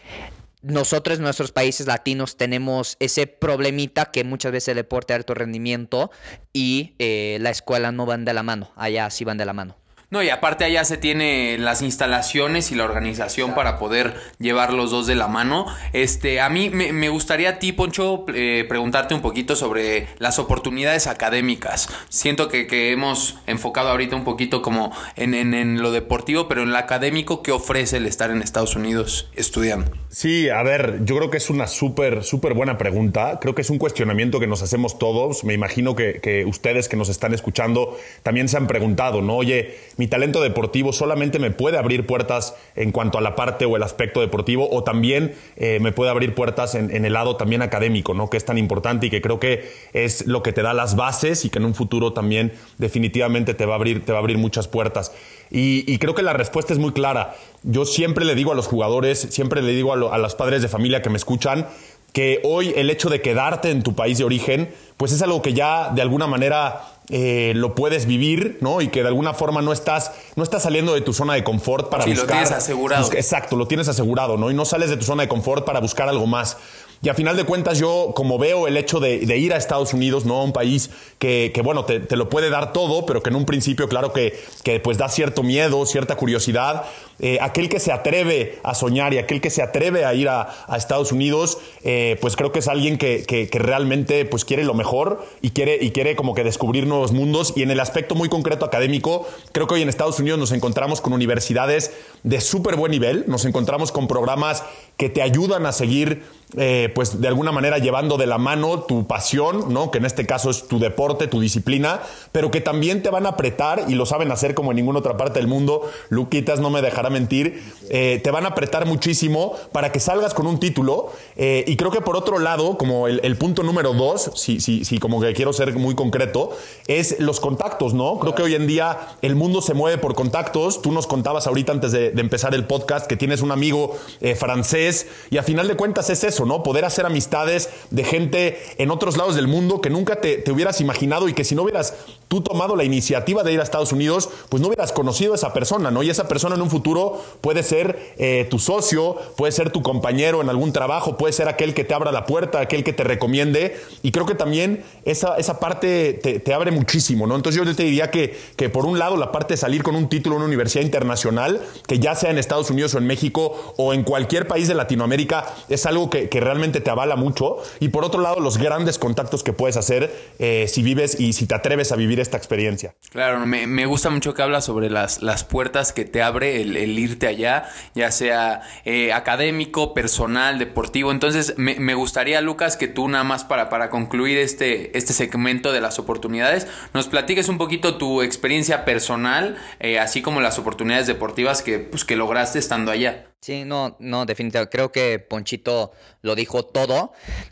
nosotros 0.63 1.19
nuestros 1.19 1.51
países 1.51 1.88
latinos 1.88 2.38
tenemos 2.38 2.95
ese 3.00 3.27
problemita 3.27 4.06
que 4.06 4.24
muchas 4.24 4.51
veces 4.51 4.69
el 4.69 4.75
deporte 4.77 5.13
de 5.13 5.18
alto 5.18 5.33
rendimiento 5.33 6.10
y 6.54 6.95
eh, 7.00 7.38
la 7.42 7.50
escuela 7.50 7.92
no 7.92 8.06
van 8.06 8.25
de 8.25 8.33
la 8.33 8.44
mano, 8.44 8.71
allá 8.75 9.10
sí 9.10 9.25
van 9.25 9.38
de 9.38 9.45
la 9.45 9.54
mano. 9.54 9.77
No, 10.13 10.21
y 10.21 10.30
aparte 10.30 10.63
allá 10.63 10.86
se 10.86 10.98
tiene 10.98 11.57
las 11.57 11.81
instalaciones 11.81 12.71
y 12.71 12.75
la 12.75 12.83
organización 12.83 13.56
para 13.56 13.80
poder 13.80 14.13
llevar 14.38 14.71
los 14.71 14.92
dos 14.92 15.07
de 15.07 15.15
la 15.15 15.27
mano. 15.27 15.65
Este, 15.92 16.39
a 16.39 16.50
mí 16.50 16.69
me, 16.69 17.10
gustaría 17.10 17.50
a 17.50 17.57
ti, 17.57 17.71
Poncho, 17.71 18.24
eh, 18.31 18.63
preguntarte 18.69 19.15
un 19.15 19.21
poquito 19.24 19.56
sobre 19.56 20.06
las 20.19 20.38
oportunidades 20.38 21.07
académicas. 21.07 21.89
Siento 22.10 22.48
que, 22.48 22.92
hemos 22.92 23.39
enfocado 23.48 23.89
ahorita 23.89 24.15
un 24.15 24.24
poquito 24.24 24.62
como 24.62 24.92
en, 25.15 25.33
en, 25.33 25.81
lo 25.81 25.92
deportivo, 25.92 26.48
pero 26.48 26.62
en 26.62 26.71
lo 26.71 26.77
académico, 26.77 27.42
¿qué 27.42 27.51
ofrece 27.51 27.98
el 27.98 28.06
estar 28.06 28.30
en 28.30 28.44
Estados 28.44 28.75
Unidos 28.75 29.31
estudiando? 29.36 29.92
Sí, 30.10 30.48
a 30.48 30.62
ver, 30.62 31.00
yo 31.06 31.18
creo 31.18 31.31
que 31.31 31.38
es 31.38 31.50
una 31.50 31.65
súper, 31.65 32.24
súper 32.24 32.54
buena 32.54 32.77
pregunta. 32.77 33.39
Creo 33.42 33.56
que 33.56 33.63
es 33.63 33.71
un 33.71 33.80
cuestionamiento 33.80 34.39
que 34.39 34.45
nos 34.45 34.62
hacemos 34.62 35.00
todos. 35.00 35.44
Me 35.44 35.56
imagino 35.56 35.95
que, 35.95 36.19
que 36.21 36.45
ustedes 36.45 36.88
que 36.88 36.98
nos 36.98 37.10
están 37.10 37.33
escuchando 37.33 37.98
también 38.21 38.48
se 38.48 38.57
han 38.57 38.68
preguntado, 38.68 39.24
¿no? 39.24 39.38
Oye, 39.38 39.75
mi 40.04 40.10
talento 40.10 40.42
deportivo 40.42 40.92
solamente 40.92 41.40
me 41.40 41.50
puede 41.50 41.78
abrir 41.78 42.06
puertas 42.06 42.58
en 42.76 42.92
cuanto 42.92 43.18
a 43.18 43.22
la 43.22 43.38
parte 43.38 43.64
o 43.64 43.78
el 43.78 43.84
aspecto 43.84 44.20
deportivo 44.20 44.68
o 44.70 44.84
también 44.84 45.34
eh, 45.56 45.80
me 45.80 45.94
puede 45.94 46.12
abrir 46.12 46.36
puertas 46.36 46.76
en, 46.76 47.06
el 47.06 47.14
lado 47.14 47.38
también 47.38 47.62
académico, 47.62 48.14
¿no? 48.14 48.30
que 48.30 48.36
es 48.36 48.44
tan 48.44 48.58
importante 48.58 49.08
y 49.08 49.10
que 49.10 49.22
creo 49.22 49.40
que 49.40 49.72
es 49.94 50.28
lo 50.28 50.44
que 50.44 50.52
te 50.52 50.62
da 50.62 50.74
las 50.74 50.98
bases 50.98 51.46
y 51.46 51.50
que 51.50 51.60
en 51.60 51.64
un 51.64 51.74
futuro 51.74 52.12
también 52.12 52.52
definitivamente 52.80 53.54
te 53.54 53.66
va 53.66 53.76
a 53.76 53.78
abrir, 53.78 54.04
te 54.04 54.12
va 54.12 54.18
a 54.18 54.22
abrir 54.22 54.38
muchas 54.38 54.68
puertas. 54.68 55.14
Y, 55.50 55.98
creo 56.00 56.16
que 56.16 56.24
la 56.24 56.34
respuesta 56.34 56.74
es 56.74 56.80
muy 56.80 56.92
clara. 56.92 57.36
Yo 57.62 57.86
siempre 57.86 58.26
le 58.26 58.36
digo 58.36 58.52
a 58.52 58.56
los 58.56 58.68
jugadores, 58.68 59.20
siempre 59.20 59.62
le 59.62 59.72
digo 59.72 59.94
a, 59.94 60.16
a 60.16 60.18
los 60.18 60.36
padres 60.36 60.63
de 60.63 60.68
familia 60.68 61.01
que 61.01 61.10
me 61.10 61.16
escuchan, 61.16 61.68
que 62.13 62.39
hoy 62.43 62.74
el 62.77 62.89
hecho 62.89 63.10
de 63.10 63.22
quedarte 63.22 63.72
en 63.72 63.82
tu 63.82 63.96
país 63.96 64.20
de 64.20 64.24
origen, 64.24 64.74
pues 64.98 65.12
es 65.12 65.22
algo 65.24 65.41
que 65.41 65.53
ya 65.53 65.89
de 65.89 66.01
alguna 66.01 66.27
manera 66.27 66.84
eh, 67.10 67.53
lo 67.55 67.74
puedes 67.75 68.05
vivir, 68.05 68.60
¿no? 68.62 68.82
Y 68.82 68.89
que 68.89 69.01
de 69.01 69.08
alguna 69.08 69.34
forma 69.34 69.62
no 69.62 69.74
estás, 69.74 70.12
no 70.36 70.43
estás 70.43 70.63
saliendo 70.63 70.93
de 70.93 71.01
tu 71.01 71.12
zona 71.12 71.34
de 71.34 71.43
confort 71.43 71.89
para 71.89 72.05
buscar. 72.05 72.27
lo 72.27 72.32
tienes 72.32 72.51
asegurado. 72.51 73.12
exacto, 73.13 73.55
lo 73.55 73.67
tienes 73.67 73.88
asegurado, 73.88 74.38
¿no? 74.38 74.51
Y 74.51 74.53
no 74.53 74.63
sales 74.63 74.91
de 74.91 74.98
tu 74.98 75.03
zona 75.03 75.24
de 75.24 75.27
confort 75.27 75.65
para 75.65 75.79
buscar 75.79 76.08
algo 76.08 76.27
más. 76.27 76.58
Y 77.03 77.10
a 77.10 77.13
final 77.13 77.36
de 77.36 77.43
cuentas, 77.43 77.79
yo, 77.79 78.13
como 78.15 78.38
veo 78.38 78.65
el 78.65 78.77
hecho 78.77 79.01
de, 79.01 79.17
ir 79.38 79.53
a 79.53 79.57
Estados 79.57 79.93
Unidos, 79.93 80.24
¿no? 80.24 80.41
Un 80.41 80.53
país 80.53 80.89
que, 81.19 81.51
bueno, 81.62 81.83
te, 81.83 82.15
lo 82.15 82.29
puede 82.29 82.50
dar 82.50 82.72
todo, 82.72 83.05
pero 83.05 83.22
que 83.22 83.29
en 83.29 83.36
un 83.36 83.45
principio, 83.45 83.89
claro 83.89 84.13
que, 84.13 84.39
que 84.63 84.79
pues 84.79 84.98
da 84.98 85.10
cierto 85.10 85.43
miedo, 85.43 85.86
cierta 85.86 86.15
curiosidad. 86.15 86.86
Eh, 87.19 87.39
aquel 87.41 87.67
que 87.67 87.81
se 87.81 87.91
atreve 87.91 88.57
a 88.63 88.74
soñar 88.74 89.13
y 89.13 89.17
aquel 89.17 89.41
que 89.41 89.50
se 89.50 89.62
atreve 89.62 90.05
a 90.05 90.13
ir 90.13 90.29
a, 90.29 90.48
Estados 90.77 91.12
Unidos, 91.12 91.57
eh, 91.83 92.17
pues 92.22 92.38
creo 92.38 92.53
que 92.53 92.60
es 92.60 92.69
alguien 92.69 92.98
que, 92.98 93.50
realmente 93.51 94.24
pues 94.24 94.45
quiere 94.45 94.63
lo 94.63 94.74
mejor 94.74 95.25
y 95.41 95.50
quiere, 95.50 95.77
y 95.81 95.91
quiere 95.91 96.15
como 96.15 96.33
que 96.33 96.45
descubrir 96.45 96.88
nuevos 96.88 97.12
mundos. 97.12 97.51
Y 97.57 97.63
en 97.63 97.72
el 97.72 97.81
aspecto 97.81 98.15
muy 98.15 98.29
concreto 98.29 98.63
académico, 98.63 99.27
creo 99.51 99.67
que 99.67 99.74
hoy 99.74 99.81
en 99.81 99.89
Estados 99.89 100.19
Unidos 100.19 100.39
nos 100.39 100.53
encontramos 100.53 101.01
con 101.01 101.12
universidades 101.12 101.91
de 102.24 102.39
súper 102.39 102.77
buen 102.77 102.91
nivel, 102.91 103.25
nos 103.27 103.43
encontramos 103.43 103.91
con 103.91 104.07
programas 104.07 104.63
que 104.95 105.10
te 105.10 105.22
ayudan 105.22 105.65
a 105.65 105.74
seguir 105.74 106.24
eh, 106.57 106.91
pues 106.93 107.19
de 107.19 107.27
alguna 107.27 107.51
manera 107.51 107.77
llevando 107.79 108.17
de 108.17 108.27
la 108.27 108.38
mano 108.38 108.81
tu 108.83 109.07
pasión, 109.07 109.74
¿no? 109.74 109.89
Que 109.91 109.98
en 109.98 110.05
este 110.05 110.25
caso 110.25 110.50
es 110.50 110.67
tu 110.67 110.79
deporte, 110.79 111.27
tu 111.27 111.39
disciplina, 111.39 112.01
pero 112.31 112.51
que 112.51 112.62
también 112.62 113.01
te 113.01 113.10
van 113.10 113.25
a 113.25 113.29
apretar 113.29 113.86
y 113.88 113.95
lo 113.95 114.05
saben 114.05 114.31
hacer 114.31 114.53
como 114.53 114.72
en 114.72 114.77
ninguna 114.77 115.00
otra 115.00 115.17
parte 115.17 115.39
del 115.39 115.48
mundo. 115.48 115.89
Luquitas 116.10 116.60
no 116.60 116.69
me 116.69 116.81
dejará 116.81 117.10
mentir. 117.10 117.63
Eh, 117.89 118.22
te 118.24 118.31
van 118.31 118.45
a 118.45 118.50
apretar 118.50 118.86
muchísimo 118.86 119.53
para 119.72 119.91
que 119.91 120.00
salgas 120.00 120.33
con 120.33 120.45
un 120.45 120.60
título. 120.60 121.12
Eh, 121.36 121.63
y 121.67 121.75
creo 121.75 121.91
que 121.91 122.01
por 122.01 122.15
otro 122.15 122.39
lado, 122.39 122.77
como 122.77 123.07
el, 123.07 123.38
punto 123.38 123.63
número 123.63 123.93
dos, 123.93 124.31
si, 124.36 124.60
si, 124.60 124.98
como 125.00 125.19
que 125.19 125.33
quiero 125.33 125.53
ser 125.53 125.74
muy 125.74 125.95
concreto, 125.95 126.55
es 126.88 127.19
los 127.19 127.39
contactos, 127.39 127.93
¿no? 127.93 128.19
Creo 128.19 128.36
que 128.36 128.43
hoy 128.43 128.55
en 128.55 128.67
día 128.67 129.00
el 129.22 129.36
mundo 129.36 129.62
se 129.62 129.74
mueve 129.74 129.98
por 129.98 130.13
contactos. 130.13 130.81
Tú 130.81 130.91
nos 130.91 131.07
contabas 131.07 131.48
ahorita 131.48 131.72
antes 131.72 131.91
de, 131.91 132.12
de 132.12 132.22
empezar 132.22 132.53
el 132.53 132.65
podcast 132.65 133.07
que 133.07 133.17
tienes 133.17 133.41
un 133.41 133.51
amigo 133.51 133.98
francés 134.36 135.07
y 135.29 135.38
a 135.38 135.43
final 135.43 135.67
de 135.67 135.75
cuentas 135.75 136.10
es 136.10 136.24
eso 136.24 136.43
¿no? 136.46 136.64
Poder 136.64 136.86
hacer 136.86 137.06
amistades 137.06 137.70
de 137.90 138.04
gente 138.04 138.62
en 138.78 138.92
otros 138.92 139.18
lados 139.18 139.36
del 139.36 139.48
mundo 139.48 139.82
que 139.82 139.90
nunca 139.90 140.18
te, 140.18 140.44
hubieras 140.52 140.82
imaginado 140.82 141.28
y 141.28 141.34
que 141.34 141.44
si 141.44 141.56
no 141.56 141.64
hubieras 141.64 141.96
tú 142.28 142.42
tomado 142.42 142.76
la 142.76 142.84
iniciativa 142.84 143.44
de 143.44 143.54
ir 143.54 143.60
a 143.60 143.64
Estados 143.64 143.92
Unidos, 143.92 144.30
pues 144.50 144.62
no 144.62 144.68
hubieras 144.68 144.92
conocido 144.92 145.34
a 145.34 145.36
esa 145.36 145.54
persona, 145.54 145.92
¿no? 145.92 146.04
Y 146.04 146.10
esa 146.10 146.28
persona 146.28 146.56
en 146.56 146.62
un 146.62 146.70
futuro 146.70 147.22
puede 147.42 147.64
ser 147.64 148.14
eh, 148.18 148.48
tu 148.50 148.60
socio, 148.60 149.18
puede 149.36 149.52
ser 149.52 149.72
tu 149.72 149.82
compañero 149.82 150.42
en 150.42 150.50
algún 150.50 150.74
trabajo, 150.74 151.18
puede 151.18 151.34
ser 151.34 151.48
aquel 151.48 151.74
que 151.74 151.84
te 151.84 151.94
abra 151.94 152.12
la 152.12 152.26
puerta, 152.26 152.60
aquel 152.60 152.84
que 152.84 152.94
te 152.94 153.04
recomiende. 153.04 153.78
Y 154.02 154.12
creo 154.12 154.26
que 154.26 154.36
también 154.36 154.84
esa, 155.06 155.36
esa 155.38 155.60
parte 155.60 156.14
te, 156.14 156.54
abre 156.54 156.72
muchísimo, 156.72 157.26
¿no? 157.26 157.36
Entonces 157.36 157.64
yo 157.64 157.76
te 157.76 157.84
diría 157.84 158.12
que, 158.12 158.38
que 158.56 158.70
por 158.70 158.86
un 158.86 159.00
lado 159.00 159.18
la 159.18 159.32
parte 159.32 159.56
de 159.56 159.58
salir 159.58 159.82
con 159.82 159.96
un 159.96 160.08
título 160.10 160.36
en 160.36 160.42
una 160.42 160.48
universidad 160.48 160.84
internacional, 160.84 161.62
que 161.88 162.00
ya 162.00 162.16
sea 162.16 162.30
en 162.30 162.38
Estados 162.38 162.70
Unidos 162.70 162.94
o 162.96 163.00
en 163.00 163.08
México 163.08 163.74
o 163.78 163.94
en 163.94 164.04
cualquier 164.04 164.48
país 164.48 164.68
de 164.68 164.76
Latinoamérica, 164.76 165.46
es 165.70 165.86
algo 165.86 166.10
que, 166.10 166.30
realmente 166.40 166.82
te 166.82 166.90
avala 166.90 167.16
mucho. 167.16 167.58
Y 167.80 167.90
por 167.90 168.04
otro 168.04 168.22
lado, 168.22 168.40
los 168.40 168.58
grandes 168.58 168.98
contactos 168.98 169.44
que 169.44 169.54
puedes 169.54 169.78
hacer 169.78 170.12
eh, 170.40 170.68
si 170.68 170.84
vives 170.84 171.20
y 171.20 171.34
si 171.34 171.48
te 171.48 171.56
atreves 171.56 171.92
a 171.92 171.96
vivir 171.96 172.20
esta 172.20 172.38
experiencia. 172.38 172.96
Claro, 173.12 173.46
me, 173.46 173.68
me 173.68 173.86
gusta 173.86 174.10
mucho 174.10 174.34
que 174.34 174.42
hablas 174.42 174.66
sobre 174.66 174.90
las, 174.90 175.22
las 175.22 175.44
puertas 175.44 175.94
que 175.94 176.06
te 176.06 176.22
abre 176.22 176.62
el, 176.62 177.00
irte 177.00 177.28
allá, 177.28 177.70
ya 177.96 178.12
sea 178.12 178.62
eh, 178.86 179.13
académico, 179.13 179.94
personal, 179.94 180.60
deportivo. 180.60 181.12
Entonces, 181.12 181.56
me, 181.58 181.80
me, 181.80 181.94
gustaría, 181.94 182.42
Lucas, 182.42 182.78
que 182.78 182.88
tú 182.88 183.08
nada 183.08 183.24
más 183.24 183.44
para, 183.44 183.70
para 183.70 183.90
concluir 183.90 184.38
este, 184.38 184.98
este 184.98 185.13
segmento 185.13 185.72
de 185.72 185.82
las 185.82 186.00
oportunidades, 186.00 186.68
nos 186.94 187.08
platiques 187.08 187.50
un 187.50 187.58
poquito 187.58 187.98
tu 187.98 188.22
experiencia 188.22 188.86
personal, 188.86 189.58
eh, 189.80 190.00
así 190.00 190.22
como 190.22 190.42
las 190.42 190.60
oportunidades 190.60 191.08
deportivas 191.08 191.62
que, 191.62 191.80
pues, 191.80 192.06
que 192.06 192.16
lograste 192.16 192.60
estando 192.60 192.92
allá. 192.92 193.33
Sí, 193.44 193.66
no, 193.66 193.98
no, 194.00 194.26
definitivamente. 194.26 194.72
Creo 194.72 194.94
que 194.94 195.20
Ponchito 195.20 195.92
lo 196.22 196.34
dijo 196.34 196.64
todo, 196.64 197.12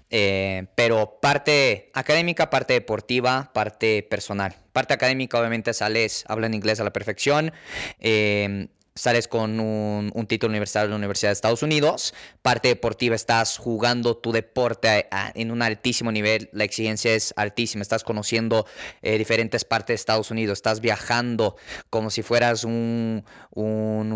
eh, 0.10 0.68
pero 0.74 1.20
parte 1.22 1.92
académica, 1.94 2.50
parte 2.50 2.72
deportiva, 2.76 3.52
parte 3.54 4.02
personal. 4.02 4.56
Parte 4.72 4.94
académica, 4.94 5.38
obviamente, 5.38 5.74
sales, 5.74 6.24
hablan 6.30 6.54
inglés 6.54 6.80
a 6.80 6.86
la 6.86 6.94
perfección. 6.94 7.52
Eh, 8.00 8.70
sales 8.96 9.28
con 9.28 9.60
un, 9.60 10.12
título 10.28 10.52
universitario 10.52 10.88
de 10.88 10.92
la 10.92 10.98
Universidad 10.98 11.30
de 11.30 11.34
Estados 11.34 11.64
Unidos, 11.64 12.14
parte 12.42 12.68
deportiva, 12.68 13.16
estás 13.16 13.58
jugando 13.58 14.18
tu 14.18 14.32
deporte 14.32 15.08
en 15.36 15.52
un 15.52 15.62
altísimo 15.62 16.12
nivel, 16.12 16.50
la 16.52 16.64
exigencia 16.64 17.14
es 17.14 17.34
altísima, 17.36 17.82
estás 17.82 18.04
conociendo 18.04 18.66
eh, 19.02 19.18
diferentes 19.18 19.66
partes 19.66 19.88
de 19.88 19.96
Estados 19.96 20.32
Unidos, 20.32 20.60
estás 20.60 20.82
viajando 20.82 21.56
como 21.90 22.10
si 22.10 22.22
fueras 22.22 22.64
un, 22.64 23.24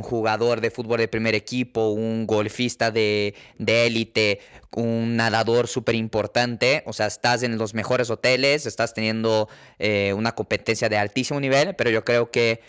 jugador 0.03 0.62
de 0.62 0.72
fútbol 0.72 1.00
de 1.00 1.08
primer 1.08 1.36
equipo, 1.36 1.89
un 1.89 2.27
golfista 2.27 2.91
de 2.91 3.34
élite, 3.58 4.39
un 4.75 5.15
nadador 5.15 5.67
súper 5.67 5.96
importante, 5.96 6.84
o 6.86 6.94
sea, 6.94 7.08
estás 7.08 7.44
en 7.44 7.58
los 7.58 7.74
mejores 7.74 8.10
hoteles, 8.10 8.65
estás 8.65 8.94
teniendo 8.94 9.48
eh, 9.79 10.13
una 10.13 10.34
competencia 10.34 10.89
de 10.89 10.98
altísimo 10.98 11.39
nivel, 11.39 11.75
pero 11.75 11.89
yo 11.89 12.03
creo 12.03 12.29
que 12.29 12.62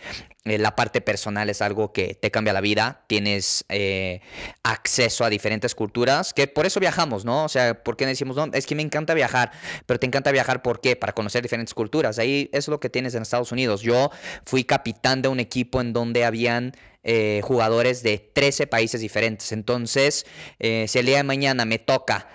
eh, 0.44 0.58
la 0.58 0.76
parte 0.76 1.00
personal 1.00 1.50
es 1.50 1.60
algo 1.60 1.92
que 1.92 1.95
te 2.04 2.30
cambia 2.30 2.52
la 2.52 2.60
vida, 2.60 3.04
tienes 3.06 3.64
eh, 3.68 4.20
acceso 4.62 5.24
a 5.24 5.30
diferentes 5.30 5.74
culturas, 5.74 6.32
que 6.32 6.46
por 6.46 6.66
eso 6.66 6.80
viajamos, 6.80 7.24
¿no? 7.24 7.44
O 7.44 7.48
sea, 7.48 7.82
¿por 7.82 7.96
qué 7.96 8.06
decimos, 8.06 8.36
no, 8.36 8.46
es 8.52 8.66
que 8.66 8.74
me 8.74 8.82
encanta 8.82 9.14
viajar, 9.14 9.52
pero 9.86 9.98
te 9.98 10.06
encanta 10.06 10.30
viajar, 10.32 10.62
¿por 10.62 10.80
qué? 10.80 10.96
Para 10.96 11.12
conocer 11.12 11.42
diferentes 11.42 11.74
culturas. 11.74 12.18
Ahí 12.18 12.50
es 12.52 12.68
lo 12.68 12.80
que 12.80 12.90
tienes 12.90 13.14
en 13.14 13.22
Estados 13.22 13.52
Unidos. 13.52 13.82
Yo 13.82 14.10
fui 14.44 14.64
capitán 14.64 15.22
de 15.22 15.28
un 15.28 15.40
equipo 15.40 15.80
en 15.80 15.92
donde 15.92 16.24
habían 16.24 16.72
eh, 17.08 17.40
jugadores 17.44 18.02
de 18.02 18.18
13 18.18 18.66
países 18.66 19.00
diferentes. 19.00 19.52
Entonces, 19.52 20.26
eh, 20.58 20.86
si 20.88 20.98
el 20.98 21.06
día 21.06 21.18
de 21.18 21.22
mañana 21.22 21.64
me 21.64 21.78
toca 21.78 22.26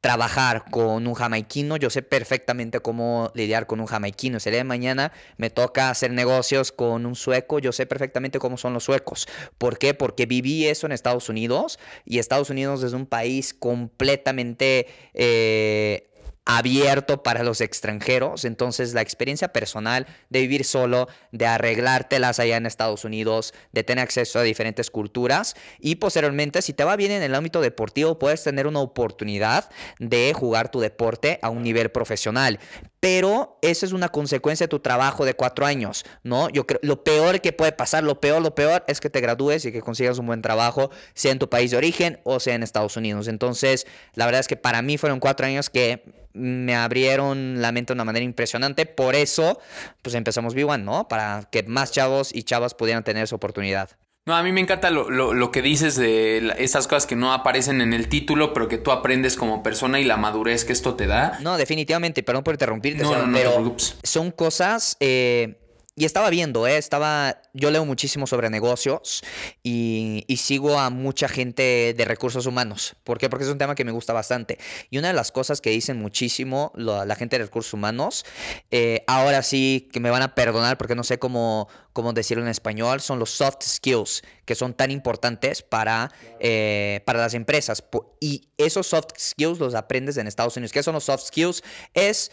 trabajar 0.00 0.66
con 0.70 1.08
un 1.08 1.14
jamaiquino, 1.14 1.76
yo 1.76 1.90
sé 1.90 2.02
perfectamente 2.02 2.78
cómo 2.78 3.32
lidiar 3.34 3.66
con 3.66 3.80
un 3.80 3.86
jamaiquino. 3.86 4.38
Si 4.38 4.48
el 4.48 4.52
día 4.52 4.60
de 4.60 4.64
mañana 4.64 5.12
me 5.36 5.50
toca 5.50 5.90
hacer 5.90 6.12
negocios 6.12 6.70
con 6.70 7.06
un 7.06 7.16
sueco, 7.16 7.58
yo 7.58 7.72
sé 7.72 7.86
perfectamente 7.86 8.38
cómo 8.38 8.56
son 8.56 8.72
los 8.72 8.84
suecos. 8.84 9.26
¿Por 9.58 9.78
qué? 9.78 9.92
Porque 9.92 10.26
viví 10.26 10.66
eso 10.66 10.86
en 10.86 10.92
Estados 10.92 11.28
Unidos 11.28 11.80
y 12.04 12.20
Estados 12.20 12.50
Unidos 12.50 12.84
es 12.84 12.92
un 12.92 13.06
país 13.06 13.52
completamente 13.52 14.86
eh, 15.12 16.09
abierto 16.44 17.22
para 17.22 17.42
los 17.42 17.60
extranjeros. 17.60 18.44
Entonces 18.44 18.94
la 18.94 19.02
experiencia 19.02 19.52
personal 19.52 20.06
de 20.28 20.40
vivir 20.40 20.64
solo, 20.64 21.08
de 21.32 21.46
arreglártelas 21.46 22.38
allá 22.38 22.56
en 22.56 22.66
Estados 22.66 23.04
Unidos, 23.04 23.54
de 23.72 23.84
tener 23.84 24.02
acceso 24.02 24.38
a 24.38 24.42
diferentes 24.42 24.90
culturas 24.90 25.54
y 25.78 25.96
posteriormente 25.96 26.62
si 26.62 26.72
te 26.72 26.84
va 26.84 26.96
bien 26.96 27.12
en 27.12 27.22
el 27.22 27.34
ámbito 27.34 27.60
deportivo 27.60 28.18
puedes 28.18 28.42
tener 28.42 28.66
una 28.66 28.80
oportunidad 28.80 29.70
de 29.98 30.32
jugar 30.34 30.70
tu 30.70 30.80
deporte 30.80 31.38
a 31.42 31.50
un 31.50 31.62
nivel 31.62 31.90
profesional. 31.90 32.58
Pero 33.00 33.58
eso 33.62 33.86
es 33.86 33.92
una 33.92 34.10
consecuencia 34.10 34.64
de 34.64 34.68
tu 34.68 34.80
trabajo 34.80 35.24
de 35.24 35.34
cuatro 35.34 35.64
años, 35.64 36.04
¿no? 36.22 36.50
Yo 36.50 36.66
creo, 36.66 36.80
lo 36.82 37.02
peor 37.02 37.40
que 37.40 37.52
puede 37.52 37.72
pasar, 37.72 38.04
lo 38.04 38.20
peor, 38.20 38.42
lo 38.42 38.54
peor 38.54 38.84
es 38.86 39.00
que 39.00 39.08
te 39.08 39.20
gradúes 39.20 39.64
y 39.64 39.72
que 39.72 39.80
consigas 39.80 40.18
un 40.18 40.26
buen 40.26 40.42
trabajo, 40.42 40.90
sea 41.14 41.32
en 41.32 41.38
tu 41.38 41.48
país 41.48 41.70
de 41.70 41.78
origen 41.78 42.20
o 42.24 42.40
sea 42.40 42.54
en 42.54 42.62
Estados 42.62 42.96
Unidos. 42.98 43.26
Entonces, 43.28 43.86
la 44.14 44.26
verdad 44.26 44.40
es 44.40 44.48
que 44.48 44.56
para 44.56 44.82
mí 44.82 44.98
fueron 44.98 45.18
cuatro 45.18 45.46
años 45.46 45.70
que 45.70 46.04
me 46.32 46.74
abrieron 46.74 47.60
la 47.60 47.72
mente 47.72 47.92
de 47.92 47.94
una 47.94 48.04
manera 48.04 48.24
impresionante. 48.24 48.86
Por 48.86 49.14
eso, 49.14 49.58
pues 50.02 50.14
empezamos 50.14 50.54
B1, 50.54 50.82
¿no? 50.82 51.08
Para 51.08 51.48
que 51.50 51.62
más 51.62 51.92
chavos 51.92 52.34
y 52.34 52.42
chavas 52.42 52.74
pudieran 52.74 53.02
tener 53.02 53.24
esa 53.24 53.36
oportunidad. 53.36 53.90
No, 54.26 54.36
a 54.36 54.42
mí 54.42 54.52
me 54.52 54.60
encanta 54.60 54.90
lo, 54.90 55.10
lo, 55.10 55.50
que 55.50 55.62
dices 55.62 55.96
de 55.96 56.54
esas 56.58 56.86
cosas 56.86 57.06
que 57.06 57.16
no 57.16 57.32
aparecen 57.32 57.80
en 57.80 57.94
el 57.94 58.08
título, 58.08 58.52
pero 58.52 58.68
que 58.68 58.76
tú 58.76 58.92
aprendes 58.92 59.36
como 59.36 59.62
persona 59.62 59.98
y 59.98 60.04
la 60.04 60.18
madurez 60.18 60.64
que 60.64 60.72
esto 60.72 60.94
te 60.94 61.06
da. 61.06 61.38
No, 61.40 61.56
definitivamente, 61.56 62.22
perdón 62.22 62.44
por 62.44 62.54
interrumpirte, 62.54 63.02
no, 63.02 63.26
no, 63.26 63.32
pero 63.32 63.74
son 64.02 64.30
cosas 64.30 64.96
eh, 65.00 65.56
y 66.00 66.06
estaba 66.06 66.30
viendo, 66.30 66.66
¿eh? 66.66 66.78
estaba, 66.78 67.42
yo 67.52 67.70
leo 67.70 67.84
muchísimo 67.84 68.26
sobre 68.26 68.48
negocios 68.48 69.22
y, 69.62 70.24
sigo 70.38 70.78
a 70.78 70.88
mucha 70.88 71.28
gente 71.28 71.92
de 71.94 72.04
recursos 72.06 72.46
humanos. 72.46 72.96
¿Por 73.04 73.18
qué? 73.18 73.28
Porque 73.28 73.44
es 73.44 73.50
un 73.50 73.58
tema 73.58 73.74
que 73.74 73.84
me 73.84 73.92
gusta 73.92 74.14
bastante. 74.14 74.58
Y 74.88 74.96
una 74.96 75.08
de 75.08 75.14
las 75.14 75.30
cosas 75.30 75.60
que 75.60 75.68
dicen 75.68 75.98
muchísimo 75.98 76.72
la, 76.74 77.14
gente 77.16 77.36
de 77.36 77.44
recursos 77.44 77.74
humanos, 77.74 78.24
eh, 78.70 79.04
ahora 79.06 79.42
sí 79.42 79.90
que 79.92 80.00
me 80.00 80.08
van 80.08 80.22
a 80.22 80.34
perdonar 80.34 80.78
porque 80.78 80.94
no 80.94 81.04
sé 81.04 81.18
cómo, 81.18 81.68
cómo 81.92 82.14
decirlo 82.14 82.44
en 82.44 82.48
español, 82.48 83.02
son 83.02 83.18
los 83.18 83.28
soft 83.28 83.62
skills 83.62 84.22
que 84.46 84.54
son 84.54 84.72
tan 84.72 84.90
importantes 84.90 85.60
para, 85.60 86.10
eh, 86.38 87.02
para 87.04 87.18
las 87.18 87.34
empresas. 87.34 87.84
Y 88.20 88.48
esos 88.56 88.86
soft 88.86 89.18
skills 89.18 89.58
los 89.58 89.74
aprendes 89.74 90.16
en 90.16 90.26
Estados 90.26 90.56
Unidos. 90.56 90.72
¿Qué 90.72 90.82
son 90.82 90.94
los 90.94 91.04
soft 91.04 91.26
skills? 91.26 91.62
Es 91.92 92.30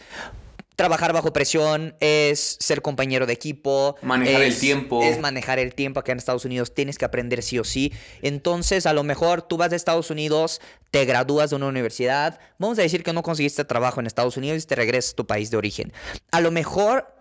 trabajar 0.78 1.12
bajo 1.12 1.32
presión, 1.32 1.96
es 1.98 2.56
ser 2.60 2.82
compañero 2.82 3.26
de 3.26 3.32
equipo. 3.32 3.96
Manejar 4.00 4.42
el 4.42 4.56
tiempo. 4.56 5.02
Es 5.02 5.18
manejar 5.18 5.58
el 5.58 5.74
tiempo. 5.74 5.98
Acá 5.98 6.12
en 6.12 6.18
Estados 6.18 6.44
Unidos 6.44 6.72
tienes 6.72 6.98
que 6.98 7.04
aprender 7.04 7.42
sí 7.42 7.58
o 7.58 7.64
sí. 7.64 7.92
Entonces, 8.22 8.86
a 8.86 8.92
lo 8.92 9.02
mejor 9.02 9.42
tú 9.42 9.56
vas 9.56 9.70
de 9.70 9.76
Estados 9.76 10.12
Unidos, 10.12 10.60
te 10.92 11.04
gradúas 11.04 11.50
de 11.50 11.56
una 11.56 11.66
universidad. 11.66 12.38
Vamos 12.58 12.78
a 12.78 12.82
decir 12.82 13.02
que 13.02 13.12
no 13.12 13.24
conseguiste 13.24 13.64
trabajo 13.64 13.98
en 13.98 14.06
Estados 14.06 14.36
Unidos 14.36 14.62
y 14.62 14.66
te 14.68 14.76
regresas 14.76 15.14
a 15.14 15.16
tu 15.16 15.26
país 15.26 15.50
de 15.50 15.56
origen. 15.56 15.92
A 16.30 16.40
lo 16.40 16.52
mejor 16.52 17.12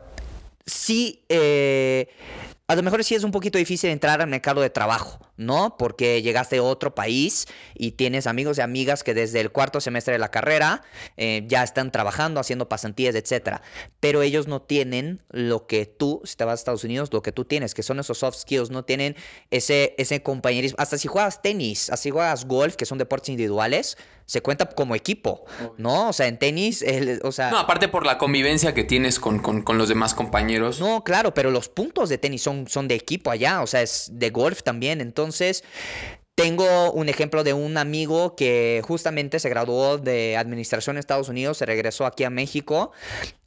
sí. 0.67 1.25
Eh, 1.27 2.09
a 2.69 2.75
lo 2.75 2.83
mejor 2.83 3.01
sí 3.05 3.15
es 3.15 3.23
un 3.23 3.31
poquito 3.31 3.57
difícil 3.57 3.89
entrar 3.89 4.21
al 4.21 4.27
mercado 4.27 4.59
de 4.59 4.69
trabajo, 4.69 5.25
¿no? 5.37 5.77
Porque 5.77 6.21
llegaste 6.21 6.57
a 6.57 6.63
otro 6.63 6.93
país 6.93 7.47
y 7.73 7.91
tienes 7.91 8.27
amigos 8.27 8.57
y 8.57 8.61
amigas 8.61 9.05
que 9.05 9.13
desde 9.13 9.39
el 9.39 9.53
cuarto 9.53 9.79
semestre 9.79 10.11
de 10.11 10.19
la 10.19 10.31
carrera 10.31 10.83
eh, 11.15 11.45
ya 11.47 11.63
están 11.63 11.93
trabajando, 11.93 12.41
haciendo 12.41 12.67
pasantías, 12.67 13.15
etc. 13.15 13.61
Pero 14.01 14.21
ellos 14.21 14.47
no 14.47 14.61
tienen 14.61 15.21
lo 15.29 15.65
que 15.65 15.85
tú, 15.85 16.21
si 16.25 16.35
te 16.35 16.43
vas 16.43 16.51
a 16.51 16.55
Estados 16.55 16.83
Unidos, 16.83 17.07
lo 17.13 17.21
que 17.21 17.31
tú 17.31 17.45
tienes, 17.45 17.73
que 17.73 17.83
son 17.83 18.01
esos 18.01 18.17
soft 18.17 18.37
skills, 18.37 18.69
no 18.69 18.83
tienen 18.83 19.15
ese, 19.49 19.95
ese 19.97 20.21
compañerismo. 20.21 20.75
Hasta 20.77 20.97
si 20.97 21.07
juegas 21.07 21.41
tenis, 21.41 21.89
así 21.89 22.09
juegas 22.09 22.43
golf, 22.43 22.75
que 22.75 22.85
son 22.85 22.97
deportes 22.97 23.29
individuales, 23.29 23.97
se 24.27 24.41
cuenta 24.41 24.67
como 24.67 24.93
equipo, 24.93 25.45
¿no? 25.77 26.09
O 26.09 26.13
sea, 26.13 26.27
en 26.27 26.37
tenis, 26.37 26.85
o 27.23 27.31
sea... 27.31 27.49
No, 27.49 27.57
aparte 27.57 27.87
por 27.87 28.05
la 28.05 28.17
convivencia 28.17 28.73
que 28.73 28.83
tienes 28.83 29.19
con, 29.19 29.39
con, 29.39 29.77
los 29.77 29.87
demás 29.87 30.13
compañeros. 30.13 30.81
No, 30.81 31.03
claro, 31.05 31.33
pero 31.33 31.49
los 31.49 31.69
puntos 31.69 32.09
de 32.09 32.17
tenis 32.17 32.41
son, 32.41 32.67
son 32.67 32.89
de 32.89 32.95
equipo 32.95 33.31
allá, 33.31 33.61
o 33.61 33.67
sea, 33.67 33.81
es 33.81 34.11
de 34.13 34.29
golf 34.29 34.61
también, 34.61 35.01
entonces... 35.01 35.63
Tengo 36.35 36.91
un 36.91 37.09
ejemplo 37.09 37.43
de 37.43 37.53
un 37.53 37.77
amigo 37.77 38.35
que 38.35 38.83
justamente 38.85 39.39
se 39.39 39.49
graduó 39.49 39.97
de 39.97 40.37
administración 40.37 40.95
en 40.95 40.99
Estados 40.99 41.29
Unidos, 41.29 41.57
se 41.57 41.65
regresó 41.65 42.05
aquí 42.05 42.25
a 42.25 42.29
México 42.29 42.91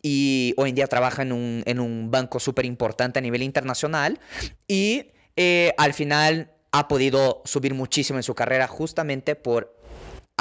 y 0.02 0.54
hoy 0.56 0.70
en 0.70 0.74
día 0.74 0.88
trabaja 0.88 1.22
en 1.22 1.30
un, 1.30 1.62
en 1.66 1.78
un 1.78 2.10
banco 2.10 2.40
súper 2.40 2.64
importante 2.64 3.20
a 3.20 3.22
nivel 3.22 3.44
internacional 3.44 4.18
y 4.66 5.12
eh, 5.36 5.72
al 5.78 5.94
final 5.94 6.50
ha 6.72 6.88
podido 6.88 7.42
subir 7.44 7.74
muchísimo 7.74 8.18
en 8.18 8.24
su 8.24 8.34
carrera 8.34 8.66
justamente 8.66 9.36
por 9.36 9.79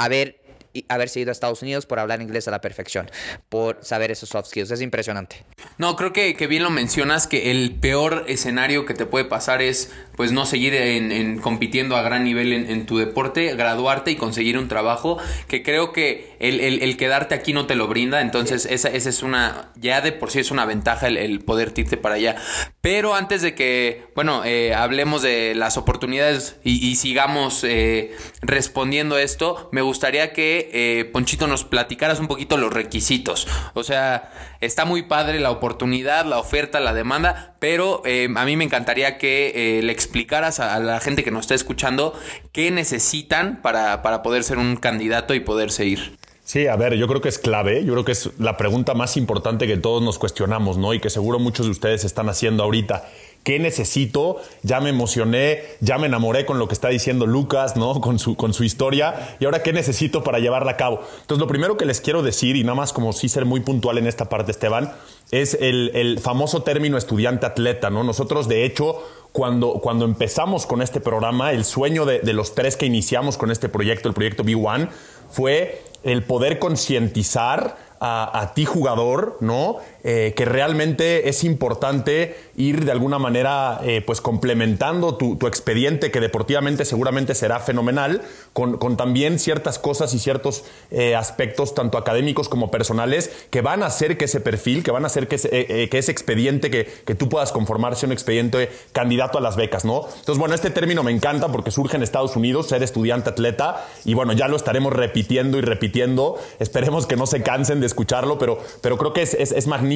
haber, 0.04 0.40
haberse 0.88 1.20
ido 1.20 1.30
a 1.30 1.32
Estados 1.32 1.62
Unidos 1.62 1.86
por 1.86 1.98
hablar 1.98 2.22
inglés 2.22 2.48
a 2.48 2.50
la 2.50 2.60
perfección, 2.60 3.10
por 3.48 3.78
saber 3.82 4.10
esos 4.10 4.28
soft 4.28 4.48
skills. 4.48 4.70
Es 4.70 4.80
impresionante. 4.80 5.44
No, 5.78 5.96
creo 5.96 6.12
que, 6.12 6.34
que 6.34 6.46
bien 6.46 6.62
lo 6.62 6.70
mencionas, 6.70 7.26
que 7.26 7.50
el 7.50 7.74
peor 7.80 8.24
escenario 8.28 8.86
que 8.86 8.94
te 8.94 9.06
puede 9.06 9.24
pasar 9.24 9.62
es 9.62 9.92
pues 10.20 10.32
no 10.32 10.44
seguir 10.44 10.74
en, 10.74 11.38
compitiendo 11.38 11.96
a 11.96 12.02
gran 12.02 12.24
nivel 12.24 12.52
en, 12.52 12.84
tu 12.84 12.98
deporte, 12.98 13.56
graduarte 13.56 14.10
y 14.10 14.16
conseguir 14.16 14.58
un 14.58 14.68
trabajo 14.68 15.16
que 15.48 15.62
creo 15.62 15.94
que 15.94 16.36
el, 16.40 16.94
quedarte 16.98 17.34
aquí 17.34 17.54
no 17.54 17.64
te 17.64 17.74
lo 17.74 17.88
brinda, 17.88 18.20
entonces 18.20 18.66
esa, 18.66 18.90
esa, 18.90 19.08
es 19.08 19.22
una, 19.22 19.70
ya 19.76 20.02
de 20.02 20.12
por 20.12 20.30
sí 20.30 20.40
es 20.40 20.50
una 20.50 20.66
ventaja 20.66 21.08
el, 21.08 21.40
poder 21.40 21.72
irte 21.74 21.96
para 21.96 22.16
allá. 22.16 22.36
Pero 22.82 23.14
antes 23.14 23.40
de 23.40 23.54
que, 23.54 24.08
bueno, 24.14 24.44
eh, 24.44 24.74
hablemos 24.74 25.22
de 25.22 25.54
las 25.54 25.78
oportunidades 25.78 26.56
y, 26.64 26.96
sigamos 26.96 27.64
eh, 27.64 28.12
respondiendo 28.42 29.16
esto, 29.16 29.70
me 29.72 29.80
gustaría 29.80 30.34
que, 30.34 30.70
eh, 30.74 31.06
Ponchito, 31.06 31.46
nos 31.46 31.64
platicaras 31.64 32.20
un 32.20 32.28
poquito 32.28 32.58
los 32.58 32.74
requisitos. 32.74 33.48
O 33.72 33.84
sea, 33.84 34.32
está 34.60 34.84
muy 34.84 35.02
padre 35.02 35.40
la 35.40 35.50
oportunidad, 35.50 36.26
la 36.26 36.38
oferta, 36.38 36.78
la 36.78 36.92
demanda, 36.92 37.56
pero 37.58 38.02
a 38.04 38.44
mí 38.44 38.56
me 38.56 38.64
encantaría 38.64 39.16
que 39.16 39.80
le 39.82 39.92
explicaras 40.10 40.58
a, 40.58 40.80
la 40.80 40.98
gente 40.98 41.22
que 41.22 41.30
nos 41.30 41.42
está 41.42 41.54
escuchando 41.54 42.18
qué 42.50 42.72
necesitan 42.72 43.60
para, 43.62 44.02
para 44.02 44.22
poder 44.24 44.42
ser 44.42 44.58
un 44.58 44.74
candidato 44.74 45.34
y 45.34 45.40
poderse 45.40 45.86
ir. 45.86 46.18
Sí, 46.42 46.66
a 46.66 46.74
ver, 46.74 46.94
yo 46.96 47.06
creo 47.06 47.20
que 47.20 47.28
es 47.28 47.38
clave, 47.38 47.84
yo 47.84 47.92
creo 47.92 48.04
que 48.04 48.10
es 48.10 48.30
la 48.40 48.56
pregunta 48.56 48.92
más 48.94 49.16
importante 49.16 49.68
que 49.68 49.76
todos 49.76 50.02
nos 50.02 50.18
cuestionamos, 50.18 50.78
¿no? 50.78 50.92
Y 50.92 50.98
que 50.98 51.08
seguro 51.08 51.38
muchos 51.38 51.66
de 51.66 51.70
ustedes 51.70 52.02
están 52.02 52.28
haciendo 52.28 52.64
ahorita. 52.64 53.04
¿Qué 53.44 53.58
necesito? 53.58 54.36
Ya 54.62 54.80
me 54.80 54.90
emocioné, 54.90 55.62
ya 55.80 55.96
me 55.96 56.08
enamoré 56.08 56.44
con 56.44 56.58
lo 56.58 56.68
que 56.68 56.74
está 56.74 56.88
diciendo 56.88 57.24
Lucas, 57.24 57.76
¿no? 57.76 58.00
Con 58.00 58.18
su, 58.18 58.36
con 58.36 58.52
su 58.52 58.64
historia. 58.64 59.36
¿Y 59.40 59.46
ahora 59.46 59.62
qué 59.62 59.72
necesito 59.72 60.22
para 60.22 60.40
llevarla 60.40 60.72
a 60.72 60.76
cabo? 60.76 61.00
Entonces, 61.20 61.38
lo 61.38 61.46
primero 61.46 61.78
que 61.78 61.86
les 61.86 62.02
quiero 62.02 62.22
decir, 62.22 62.56
y 62.56 62.64
nada 62.64 62.74
más 62.74 62.92
como 62.92 63.12
sí 63.14 63.30
ser 63.30 63.46
muy 63.46 63.60
puntual 63.60 63.96
en 63.96 64.06
esta 64.06 64.28
parte, 64.28 64.50
Esteban, 64.50 64.92
es 65.30 65.56
el, 65.58 66.18
famoso 66.20 66.62
término 66.62 66.98
estudiante-atleta, 66.98 67.88
¿no? 67.88 68.04
Nosotros, 68.04 68.46
de 68.46 68.64
hecho, 68.66 69.02
cuando, 69.32 69.74
cuando 69.74 70.04
empezamos 70.04 70.66
con 70.66 70.82
este 70.82 71.00
programa, 71.00 71.52
el 71.52 71.64
sueño 71.64 72.04
de, 72.04 72.20
los 72.32 72.54
tres 72.54 72.76
que 72.76 72.86
iniciamos 72.86 73.36
con 73.36 73.50
este 73.50 73.68
proyecto, 73.68 74.08
el 74.08 74.14
proyecto 74.14 74.44
B1, 74.44 74.88
fue 75.30 75.82
el 76.02 76.24
poder 76.24 76.58
concientizar 76.58 77.76
a, 78.00 78.52
ti 78.54 78.64
jugador, 78.64 79.36
¿no? 79.40 79.76
Eh, 80.02 80.32
que 80.34 80.46
realmente 80.46 81.28
es 81.28 81.44
importante 81.44 82.34
ir 82.56 82.86
de 82.86 82.92
alguna 82.92 83.18
manera 83.18 83.80
eh, 83.84 84.00
pues 84.00 84.22
complementando 84.22 85.16
tu, 85.16 85.36
expediente 85.46 86.10
que 86.10 86.20
deportivamente 86.20 86.84
seguramente 86.86 87.34
será 87.34 87.60
fenomenal 87.60 88.22
con, 88.54 88.78
también 88.96 89.38
ciertas 89.38 89.78
cosas 89.78 90.14
y 90.14 90.18
ciertos 90.18 90.64
eh, 90.90 91.14
aspectos 91.14 91.74
tanto 91.74 91.98
académicos 91.98 92.48
como 92.48 92.70
personales 92.70 93.30
que 93.50 93.60
van 93.60 93.82
a 93.82 93.86
hacer 93.86 94.16
que 94.16 94.24
ese 94.24 94.40
perfil, 94.40 94.82
que 94.82 94.90
van 94.90 95.04
a 95.04 95.08
hacer 95.08 95.28
que 95.28 95.36
ese, 95.36 95.50
que 95.50 95.98
ese 95.98 96.12
expediente 96.12 96.70
que, 96.70 96.86
que, 96.86 97.14
tú 97.14 97.28
puedas 97.28 97.52
conformar 97.52 97.96
sea 97.96 98.06
un 98.06 98.12
expediente 98.12 98.70
candidato 98.92 99.38
a 99.38 99.40
las 99.40 99.56
becas, 99.56 99.84
¿no? 99.84 100.06
Entonces, 100.06 100.38
bueno, 100.38 100.54
este 100.54 100.70
término 100.70 101.02
me 101.02 101.10
encanta 101.10 101.48
porque 101.48 101.70
surge 101.70 101.96
en 101.96 102.02
Estados 102.02 102.36
Unidos, 102.36 102.68
ser 102.68 102.82
estudiante 102.82 103.30
atleta 103.30 103.86
y 104.04 104.14
bueno, 104.14 104.32
ya 104.32 104.48
lo 104.48 104.56
estaremos 104.56 104.92
repitiendo 104.92 105.58
y 105.58 105.60
repitiendo. 105.60 106.38
Esperemos 106.58 107.06
que 107.06 107.16
no 107.16 107.26
se 107.26 107.42
cansen 107.42 107.80
de 107.80 107.86
escucharlo, 107.86 108.38
pero, 108.38 108.58
pero 108.80 108.96
creo 108.96 109.12
que 109.12 109.22
es, 109.22 109.34
es, 109.34 109.66
magnífico 109.66 109.89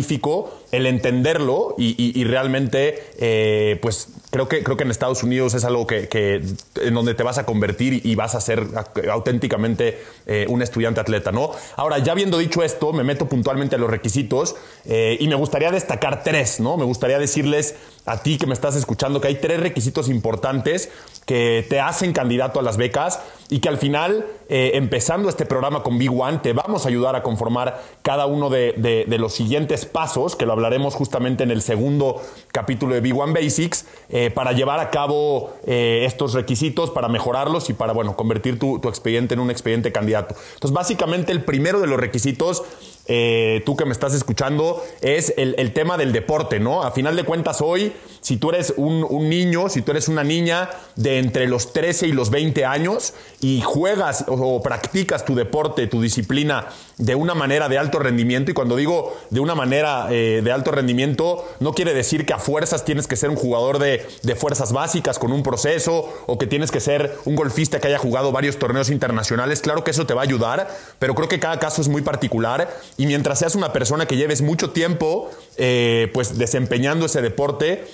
el 0.73 0.87
entenderlo 0.87 1.75
y, 1.79 2.25
realmente, 2.25 3.03
eh, 3.19 3.79
pues 3.81 4.09
creo 4.31 4.49
que, 4.49 4.65
creo 4.65 4.77
que 4.77 4.85
en 4.85 4.91
Estados 4.91 5.23
Unidos 5.23 5.55
es 5.55 5.65
algo 5.65 5.87
que, 5.87 6.43
en 6.83 6.95
donde 6.95 7.15
te 7.15 7.23
vas 7.23 7.39
a 7.39 7.47
convertir 7.47 8.01
y 8.05 8.15
vas 8.15 8.35
a 8.35 8.41
ser 8.41 8.67
auténticamente 9.11 9.99
eh, 10.27 10.47
un 10.49 10.63
estudiante 10.63 11.01
atleta, 11.01 11.31
¿no? 11.33 11.53
Ahora, 11.77 11.99
ya 11.99 12.13
habiendo 12.13 12.39
dicho 12.39 12.63
esto, 12.63 12.93
me 12.93 13.05
meto 13.05 13.29
puntualmente 13.29 13.77
a 13.77 13.79
los 13.79 13.91
requisitos 13.91 14.57
eh, 14.85 15.17
y 15.21 15.29
me 15.29 15.37
gustaría 15.37 15.71
destacar 15.71 16.25
tres, 16.25 16.61
¿no? 16.61 16.77
Me 16.77 16.85
gustaría 16.85 17.19
decirles 17.19 17.77
a 18.07 18.23
ti 18.23 18.37
que 18.37 18.47
me 18.47 18.55
estás 18.55 18.77
escuchando 18.77 19.21
que 19.21 19.29
hay 19.29 19.37
tres 19.37 19.61
requisitos 19.61 20.09
importantes 20.09 20.91
que 21.27 21.65
te 21.69 21.81
hacen 21.81 22.13
candidato 22.13 22.61
a 22.61 22.63
las 22.63 22.77
becas 22.77 23.21
y 23.51 23.61
que 23.61 23.69
al 23.69 23.79
final, 23.79 24.27
eh, 24.49 24.73
empezando 24.75 25.29
este 25.29 25.47
programa 25.47 25.83
con 25.83 25.99
Big 25.99 26.11
One, 26.11 26.39
te 26.39 26.53
vamos 26.53 26.85
a 26.87 26.89
ayudar 26.89 27.17
a 27.17 27.23
conformar 27.23 27.83
cada 28.03 28.27
uno 28.27 28.51
de, 28.51 29.05
los 29.19 29.33
siguientes 29.33 29.87
pasos, 29.87 30.37
que 30.37 30.47
lo 30.47 30.53
hablaremos 30.53 30.95
justamente 30.95 31.45
en 31.45 31.51
el 31.51 31.63
segundo 31.63 32.21
capítulo 32.53 32.95
de 32.95 33.01
Big 33.01 33.19
One 33.19 33.33
Basics, 33.33 33.87
eh, 34.09 34.31
para 34.31 34.53
llevar 34.53 34.81
a 34.81 34.91
cabo 34.91 35.53
eh, 35.67 36.05
estos 36.07 36.33
requisitos, 36.33 36.91
para 36.91 37.09
mejorarlos 37.09 37.71
y 37.71 37.75
para, 37.75 37.93
bueno, 37.93 38.17
convertir 38.17 38.59
tu, 38.59 38.79
tu 38.79 38.89
expediente 38.89 39.35
en 39.35 39.41
un 39.41 39.51
expediente 39.51 39.93
candidato. 39.93 40.35
Entonces, 40.55 40.75
básicamente 40.75 41.33
el 41.33 41.45
primero 41.45 41.81
de 41.81 41.87
los 41.87 41.99
requisitos 42.01 42.65
eh, 43.07 43.63
tú 43.67 43.77
que 43.77 43.85
me 43.85 43.93
estás 43.93 44.15
escuchando, 44.15 44.83
es 45.03 45.35
el, 45.37 45.73
tema 45.73 45.99
del 45.99 46.13
deporte, 46.13 46.59
¿no? 46.59 46.85
A 46.85 46.93
final 46.93 47.17
de 47.17 47.25
cuentas, 47.25 47.61
hoy, 47.61 47.93
si 48.21 48.39
tú 48.39 48.51
eres 48.51 48.73
un, 48.77 49.29
niño, 49.29 49.69
si 49.69 49.83
tú 49.83 49.91
eres 49.91 50.09
una 50.09 50.25
niña 50.25 50.71
de 50.97 51.19
entre 51.19 51.47
los 51.47 51.73
13 51.73 52.07
y 52.07 52.13
los 52.13 52.31
20 52.31 52.65
años 52.65 53.13
y 53.41 53.61
juegas 53.61 54.25
o, 54.29 54.63
practicas 54.63 55.25
tu 55.25 55.35
deporte, 55.35 55.87
tu 55.87 56.01
disciplina 56.01 56.69
de 56.97 57.15
una 57.15 57.35
manera 57.35 57.69
de 57.69 57.77
alto 57.77 57.99
rendimiento, 57.99 58.51
y 58.51 58.55
cuando 58.55 58.77
digo 58.77 59.15
de 59.31 59.41
una 59.41 59.55
manera 59.55 60.07
eh, 60.11 60.41
de 60.43 60.53
alto 60.53 60.71
rendimiento, 60.71 61.47
no 61.61 61.75
quiere 61.75 61.93
decir 61.93 62.25
que 62.25 62.33
a 62.33 62.39
fuerzas 62.39 62.85
tienes 62.85 63.07
que 63.07 63.17
ser 63.17 63.29
un 63.29 63.37
jugador 63.37 63.79
de, 63.79 64.07
de 64.23 64.37
fuerzas 64.37 64.73
básicas 64.73 65.19
con 65.19 65.33
un 65.33 65.43
proceso 65.43 66.13
o 66.27 66.39
que 66.39 66.47
tienes 66.47 66.71
que 66.71 66.81
ser 66.81 67.19
un 67.25 67.35
golfista 67.35 67.81
que 67.81 67.89
haya 67.89 67.99
jugado 67.99 68.33
varios 68.33 68.59
torneos 68.59 68.89
internacionales. 68.89 69.61
Claro 69.61 69.85
que 69.85 69.91
eso 69.91 70.07
te 70.07 70.15
va 70.15 70.23
a 70.23 70.25
ayudar, 70.25 70.69
pero 70.99 71.15
creo 71.15 71.29
que 71.29 71.41
cada 71.41 71.59
caso 71.59 71.83
es 71.83 71.89
muy 71.89 72.03
particular 72.03 72.69
y 72.97 73.07
mientras 73.07 73.39
seas 73.39 73.55
una 73.55 73.73
persona 73.73 74.07
que 74.07 74.17
lleves 74.17 74.43
mucho 74.43 74.71
tiempo 74.71 75.31
eh, 75.57 76.11
pues 76.13 76.39
desempeñando 76.39 77.07
ese 77.07 77.23
deporte, 77.23 77.85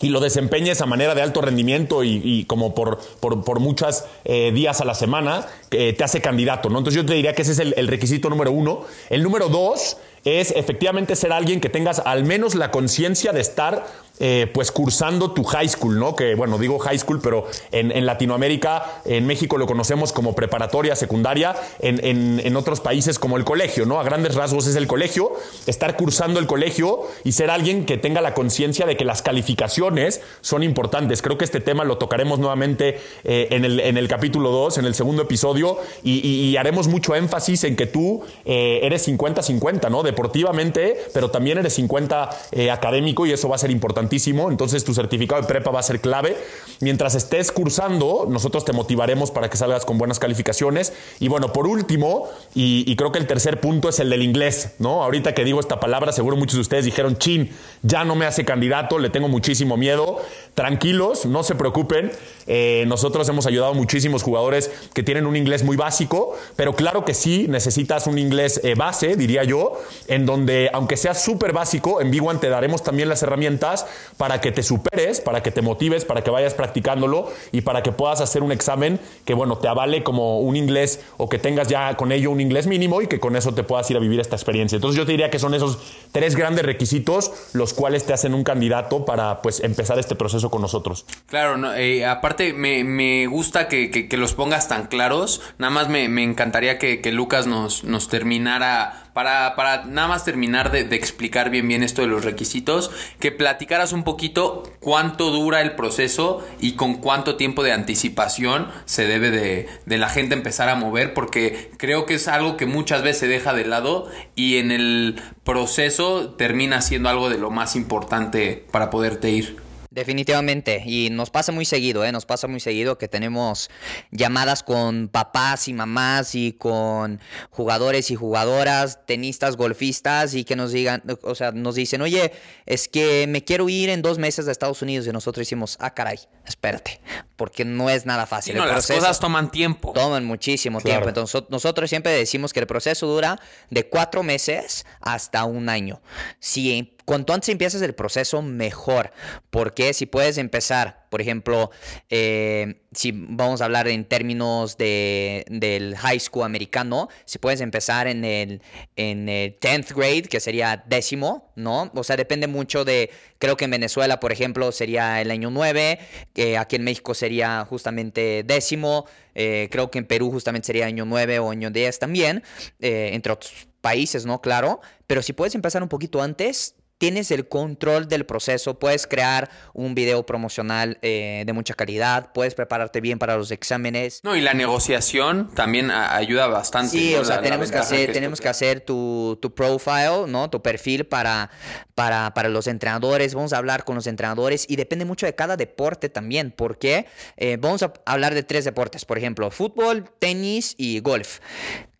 y 0.00 0.08
lo 0.08 0.20
desempeñes 0.20 0.80
a 0.80 0.86
manera 0.86 1.14
de 1.14 1.22
alto 1.22 1.42
rendimiento 1.42 2.02
y, 2.02 2.44
como 2.46 2.74
por, 2.74 2.98
por, 3.20 3.60
muchos 3.60 4.04
eh, 4.24 4.50
días 4.52 4.80
a 4.80 4.84
la 4.86 4.94
semana, 4.94 5.46
eh, 5.70 5.92
te 5.92 6.04
hace 6.04 6.22
candidato, 6.22 6.70
¿no? 6.70 6.78
Entonces 6.78 7.02
yo 7.02 7.06
te 7.06 7.14
diría 7.14 7.34
que 7.34 7.42
ese 7.42 7.52
es 7.52 7.58
el, 7.58 7.74
el, 7.76 7.86
requisito 7.86 8.30
número 8.30 8.50
uno. 8.50 8.86
El 9.10 9.22
número 9.22 9.48
dos 9.48 9.98
es 10.24 10.52
efectivamente 10.52 11.16
ser 11.16 11.32
alguien 11.32 11.60
que 11.60 11.68
tengas 11.68 11.98
al 11.98 12.24
menos 12.24 12.54
la 12.54 12.70
conciencia 12.70 13.32
de 13.32 13.40
estar 13.40 13.86
eh, 14.22 14.50
pues 14.52 14.70
cursando 14.70 15.30
tu 15.30 15.44
high 15.44 15.66
school, 15.66 15.98
¿no? 15.98 16.14
Que 16.14 16.34
bueno, 16.34 16.58
digo 16.58 16.78
high 16.78 16.98
school, 16.98 17.20
pero 17.22 17.46
en, 17.72 18.04
Latinoamérica, 18.04 19.00
en 19.06 19.26
México 19.26 19.56
lo 19.56 19.66
conocemos 19.66 20.12
como 20.12 20.34
preparatoria, 20.34 20.94
secundaria, 20.94 21.56
en, 21.78 22.54
otros 22.54 22.80
países 22.80 23.18
como 23.18 23.38
el 23.38 23.44
colegio, 23.44 23.86
¿no? 23.86 23.98
A 23.98 24.04
grandes 24.04 24.34
rasgos 24.34 24.66
es 24.66 24.76
el 24.76 24.86
colegio, 24.86 25.32
estar 25.66 25.96
cursando 25.96 26.38
el 26.38 26.46
colegio 26.46 27.00
y 27.24 27.32
ser 27.32 27.48
alguien 27.48 27.86
que 27.86 27.96
tenga 27.96 28.20
la 28.20 28.34
conciencia 28.34 28.84
de 28.84 28.98
que 28.98 29.06
las 29.06 29.22
calificaciones 29.22 30.20
son 30.42 30.62
importantes. 30.62 31.22
Creo 31.22 31.38
que 31.38 31.46
este 31.46 31.60
tema 31.60 31.84
lo 31.84 31.96
tocaremos 31.96 32.38
nuevamente 32.38 33.00
eh, 33.24 33.48
en, 33.50 33.64
el, 33.64 33.80
en, 33.80 33.96
el, 33.96 34.06
capítulo 34.06 34.50
2, 34.50 34.76
en 34.78 34.84
el 34.84 34.94
segundo 34.94 35.22
episodio, 35.22 35.78
y, 36.02 36.56
haremos 36.60 36.88
mucho 36.88 37.14
énfasis 37.14 37.64
en 37.64 37.74
que 37.74 37.86
tú 37.86 38.22
eh, 38.44 38.80
eres 38.82 39.08
50-50, 39.08 39.90
¿no? 39.90 40.02
Deportivamente, 40.02 41.06
pero 41.14 41.30
también 41.30 41.56
eres 41.56 41.72
50 41.72 42.30
académico 42.70 43.24
y 43.24 43.32
eso 43.32 43.48
va 43.48 43.54
a 43.54 43.58
ser 43.58 43.70
importante 43.70 44.09
entonces 44.50 44.84
tu 44.84 44.94
certificado 44.94 45.40
de 45.40 45.46
prepa 45.46 45.70
va 45.70 45.80
a 45.80 45.82
ser 45.82 46.00
clave. 46.00 46.36
Mientras 46.80 47.14
estés 47.14 47.52
cursando, 47.52 48.26
nosotros 48.28 48.64
te 48.64 48.72
motivaremos 48.72 49.30
para 49.30 49.48
que 49.48 49.56
salgas 49.56 49.84
con 49.84 49.98
buenas 49.98 50.18
calificaciones. 50.18 50.92
Y 51.20 51.28
bueno, 51.28 51.52
por 51.52 51.66
último, 51.66 52.28
y, 52.54 52.94
creo 52.96 53.12
que 53.12 53.18
el 53.18 53.26
tercer 53.26 53.60
punto 53.60 53.88
es 53.88 54.00
el 54.00 54.10
del 54.10 54.22
inglés, 54.22 54.72
¿no? 54.78 55.02
Ahorita 55.02 55.34
que 55.34 55.44
digo 55.44 55.60
esta 55.60 55.78
palabra, 55.78 56.12
seguro 56.12 56.36
muchos 56.36 56.54
de 56.54 56.60
ustedes 56.62 56.84
dijeron, 56.84 57.18
chin, 57.18 57.50
ya 57.82 58.04
no 58.04 58.14
me 58.14 58.26
hace 58.26 58.44
candidato, 58.44 58.98
le 58.98 59.10
tengo 59.10 59.28
muchísimo 59.28 59.76
miedo. 59.76 60.20
Tranquilos, 60.54 61.26
no 61.26 61.42
se 61.42 61.54
preocupen. 61.54 62.12
Eh, 62.46 62.84
nosotros 62.88 63.28
hemos 63.28 63.46
ayudado 63.46 63.72
a 63.72 63.74
muchísimos 63.74 64.22
jugadores 64.22 64.70
que 64.92 65.02
tienen 65.02 65.26
un 65.26 65.36
inglés 65.36 65.62
muy 65.62 65.76
básico, 65.76 66.36
pero 66.56 66.74
claro 66.74 67.04
que 67.04 67.14
sí, 67.14 67.46
necesitas 67.48 68.06
un 68.06 68.18
inglés 68.18 68.60
eh, 68.64 68.74
base, 68.74 69.16
diría 69.16 69.44
yo, 69.44 69.80
en 70.08 70.26
donde, 70.26 70.70
aunque 70.72 70.96
sea 70.96 71.14
súper 71.14 71.52
básico, 71.52 72.00
en 72.00 72.12
B1 72.12 72.40
te 72.40 72.48
daremos 72.48 72.82
también 72.82 73.08
las 73.08 73.22
herramientas 73.22 73.86
para 74.16 74.40
que 74.40 74.52
te 74.52 74.62
superes, 74.62 75.20
para 75.20 75.42
que 75.42 75.50
te 75.50 75.62
motives, 75.62 76.04
para 76.04 76.22
que 76.22 76.30
vayas 76.30 76.54
practicándolo 76.54 77.32
y 77.52 77.62
para 77.62 77.82
que 77.82 77.92
puedas 77.92 78.20
hacer 78.20 78.42
un 78.42 78.52
examen 78.52 79.00
que, 79.24 79.34
bueno, 79.34 79.58
te 79.58 79.68
avale 79.68 80.02
como 80.02 80.40
un 80.40 80.56
inglés 80.56 81.00
o 81.16 81.28
que 81.28 81.38
tengas 81.38 81.68
ya 81.68 81.96
con 81.96 82.12
ello 82.12 82.30
un 82.30 82.40
inglés 82.40 82.66
mínimo 82.66 83.02
y 83.02 83.06
que 83.06 83.20
con 83.20 83.36
eso 83.36 83.54
te 83.54 83.62
puedas 83.62 83.90
ir 83.90 83.96
a 83.96 84.00
vivir 84.00 84.20
esta 84.20 84.36
experiencia. 84.36 84.76
Entonces 84.76 84.96
yo 84.98 85.06
te 85.06 85.12
diría 85.12 85.30
que 85.30 85.38
son 85.38 85.54
esos 85.54 85.78
tres 86.12 86.36
grandes 86.36 86.64
requisitos 86.64 87.30
los 87.52 87.74
cuales 87.74 88.04
te 88.04 88.12
hacen 88.12 88.34
un 88.34 88.44
candidato 88.44 89.04
para 89.04 89.42
pues 89.42 89.60
empezar 89.60 89.98
este 89.98 90.14
proceso 90.14 90.50
con 90.50 90.62
nosotros. 90.62 91.06
Claro, 91.26 91.74
eh, 91.74 92.04
aparte 92.06 92.52
me, 92.52 93.26
gusta 93.26 93.68
que, 93.68 94.08
los 94.12 94.34
pongas 94.34 94.68
tan 94.68 94.86
claros, 94.86 95.40
nada 95.58 95.70
más 95.70 95.88
me, 95.88 96.04
encantaría 96.22 96.78
que, 96.78 97.10
Lucas 97.12 97.46
nos, 97.46 97.84
nos 97.84 98.08
terminara 98.08 99.09
para, 99.12 99.54
para 99.56 99.84
nada 99.84 100.08
más 100.08 100.24
terminar 100.24 100.70
de, 100.70 100.80
explicar 100.94 101.50
bien 101.50 101.68
bien 101.68 101.82
esto 101.82 102.02
de 102.02 102.08
los 102.08 102.24
requisitos, 102.24 102.90
que 103.18 103.32
platicaras 103.32 103.92
un 103.92 104.04
poquito 104.04 104.64
cuánto 104.80 105.30
dura 105.30 105.60
el 105.60 105.76
proceso 105.76 106.46
y 106.60 106.72
con 106.72 106.94
cuánto 106.94 107.36
tiempo 107.36 107.62
de 107.62 107.72
anticipación 107.72 108.68
se 108.84 109.06
debe 109.06 109.30
de, 109.30 109.68
de 109.86 109.98
la 109.98 110.08
gente 110.08 110.34
empezar 110.34 110.68
a 110.68 110.74
mover, 110.74 111.14
porque 111.14 111.70
creo 111.76 112.06
que 112.06 112.14
es 112.14 112.28
algo 112.28 112.56
que 112.56 112.66
muchas 112.66 113.02
veces 113.02 113.20
se 113.20 113.28
deja 113.28 113.52
de 113.52 113.66
lado 113.66 114.08
y 114.34 114.56
en 114.56 114.70
el 114.70 115.20
proceso 115.44 116.30
termina 116.30 116.80
siendo 116.80 117.08
algo 117.08 117.28
de 117.28 117.36
lo 117.38 117.50
más 117.50 117.76
importante 117.76 118.64
para 118.70 118.88
poderte 118.88 119.30
ir. 119.30 119.59
Definitivamente, 119.92 120.84
y 120.86 121.10
nos 121.10 121.30
pasa 121.30 121.50
muy 121.50 121.64
seguido, 121.64 122.04
¿eh? 122.04 122.12
nos 122.12 122.24
pasa 122.24 122.46
muy 122.46 122.60
seguido 122.60 122.96
que 122.96 123.08
tenemos 123.08 123.70
llamadas 124.12 124.62
con 124.62 125.08
papás 125.08 125.66
y 125.66 125.72
mamás 125.72 126.36
y 126.36 126.52
con 126.52 127.20
jugadores 127.50 128.12
y 128.12 128.14
jugadoras, 128.14 129.04
tenistas, 129.04 129.56
golfistas 129.56 130.34
y 130.34 130.44
que 130.44 130.54
nos 130.54 130.70
digan, 130.70 131.02
o 131.22 131.34
sea, 131.34 131.50
nos 131.50 131.74
dicen, 131.74 132.02
oye, 132.02 132.30
es 132.66 132.86
que 132.86 133.26
me 133.26 133.42
quiero 133.42 133.68
ir 133.68 133.88
en 133.88 134.00
dos 134.00 134.18
meses 134.18 134.46
de 134.46 134.52
Estados 134.52 134.80
Unidos 134.80 135.08
y 135.08 135.10
nosotros 135.10 135.40
decimos, 135.40 135.76
ah, 135.80 135.92
caray, 135.92 136.20
espérate, 136.46 137.00
porque 137.34 137.64
no 137.64 137.90
es 137.90 138.06
nada 138.06 138.26
fácil. 138.26 138.56
no, 138.56 138.66
las 138.66 138.86
cosas 138.86 139.18
toman 139.18 139.50
tiempo. 139.50 139.92
Toman 139.92 140.24
muchísimo 140.24 140.80
tiempo, 140.80 141.08
entonces 141.08 141.42
nosotros 141.48 141.90
siempre 141.90 142.12
decimos 142.12 142.52
que 142.52 142.60
el 142.60 142.68
proceso 142.68 143.08
dura 143.08 143.40
de 143.70 143.88
cuatro 143.88 144.22
meses 144.22 144.86
hasta 145.00 145.44
un 145.46 145.68
año. 145.68 146.00
Si 146.38 146.96
Cuanto 147.04 147.32
antes 147.32 147.48
empiezas 147.48 147.82
el 147.82 147.94
proceso, 147.94 148.42
mejor. 148.42 149.12
Porque 149.50 149.92
si 149.94 150.06
puedes 150.06 150.38
empezar, 150.38 151.06
por 151.10 151.20
ejemplo, 151.20 151.70
eh, 152.08 152.82
si 152.92 153.12
vamos 153.12 153.60
a 153.60 153.64
hablar 153.64 153.88
en 153.88 154.04
términos 154.04 154.76
de, 154.76 155.44
del 155.48 155.96
high 155.96 156.20
school 156.20 156.44
americano, 156.44 157.08
si 157.24 157.38
puedes 157.38 157.60
empezar 157.60 158.06
en 158.06 158.24
el, 158.24 158.62
en 158.96 159.28
el 159.28 159.58
10th 159.58 159.94
grade, 159.94 160.22
que 160.22 160.40
sería 160.40 160.82
décimo, 160.86 161.52
¿no? 161.56 161.90
O 161.94 162.04
sea, 162.04 162.16
depende 162.16 162.46
mucho 162.46 162.84
de, 162.84 163.10
creo 163.38 163.56
que 163.56 163.64
en 163.64 163.72
Venezuela, 163.72 164.20
por 164.20 164.32
ejemplo, 164.32 164.72
sería 164.72 165.20
el 165.20 165.30
año 165.30 165.50
9, 165.50 165.98
que 166.32 166.58
aquí 166.58 166.76
en 166.76 166.84
México 166.84 167.14
sería 167.14 167.64
justamente 167.68 168.44
décimo, 168.44 169.06
eh, 169.34 169.68
creo 169.70 169.90
que 169.90 169.98
en 169.98 170.06
Perú 170.06 170.30
justamente 170.30 170.66
sería 170.66 170.86
año 170.86 171.04
9 171.04 171.38
o 171.40 171.50
año 171.50 171.70
10 171.70 171.98
también, 171.98 172.42
eh, 172.80 173.10
entre 173.12 173.32
otros 173.32 173.68
países, 173.80 174.26
¿no? 174.26 174.40
Claro, 174.40 174.80
pero 175.06 175.22
si 175.22 175.32
puedes 175.32 175.54
empezar 175.54 175.82
un 175.82 175.88
poquito 175.88 176.22
antes, 176.22 176.74
tienes 177.00 177.30
el 177.30 177.48
control 177.48 178.08
del 178.08 178.26
proceso, 178.26 178.78
puedes 178.78 179.06
crear 179.06 179.48
un 179.72 179.94
video 179.94 180.26
promocional 180.26 180.98
eh, 181.00 181.44
de 181.46 181.52
mucha 181.54 181.72
calidad, 181.72 182.30
puedes 182.34 182.54
prepararte 182.54 183.00
bien 183.00 183.18
para 183.18 183.38
los 183.38 183.50
exámenes. 183.50 184.20
No, 184.22 184.36
y 184.36 184.42
la 184.42 184.52
negociación 184.52 185.48
también 185.54 185.90
ayuda 185.90 186.46
bastante. 186.48 186.90
Sí, 186.90 187.14
o 187.14 187.24
sea, 187.24 187.40
tenemos, 187.40 187.70
que 187.70 187.78
hacer, 187.78 188.12
tenemos 188.12 188.38
que 188.38 188.50
hacer 188.50 188.82
tu, 188.82 189.38
tu, 189.40 189.54
profile, 189.54 190.26
¿no? 190.28 190.50
Tu 190.50 190.60
perfil 190.60 191.06
para, 191.06 191.50
para, 191.94 192.34
para, 192.34 192.50
los 192.50 192.66
entrenadores, 192.66 193.34
vamos 193.34 193.54
a 193.54 193.56
hablar 193.56 193.84
con 193.84 193.94
los 193.94 194.06
entrenadores 194.06 194.66
y 194.68 194.76
depende 194.76 195.06
mucho 195.06 195.24
de 195.24 195.34
cada 195.34 195.56
deporte 195.56 196.10
también, 196.10 196.52
porque 196.54 197.06
eh, 197.38 197.56
vamos 197.58 197.82
a 197.82 197.94
hablar 198.04 198.34
de 198.34 198.42
tres 198.42 198.66
deportes, 198.66 199.06
por 199.06 199.16
ejemplo, 199.16 199.50
fútbol, 199.50 200.04
tenis 200.18 200.74
y 200.76 201.00
golf. 201.00 201.38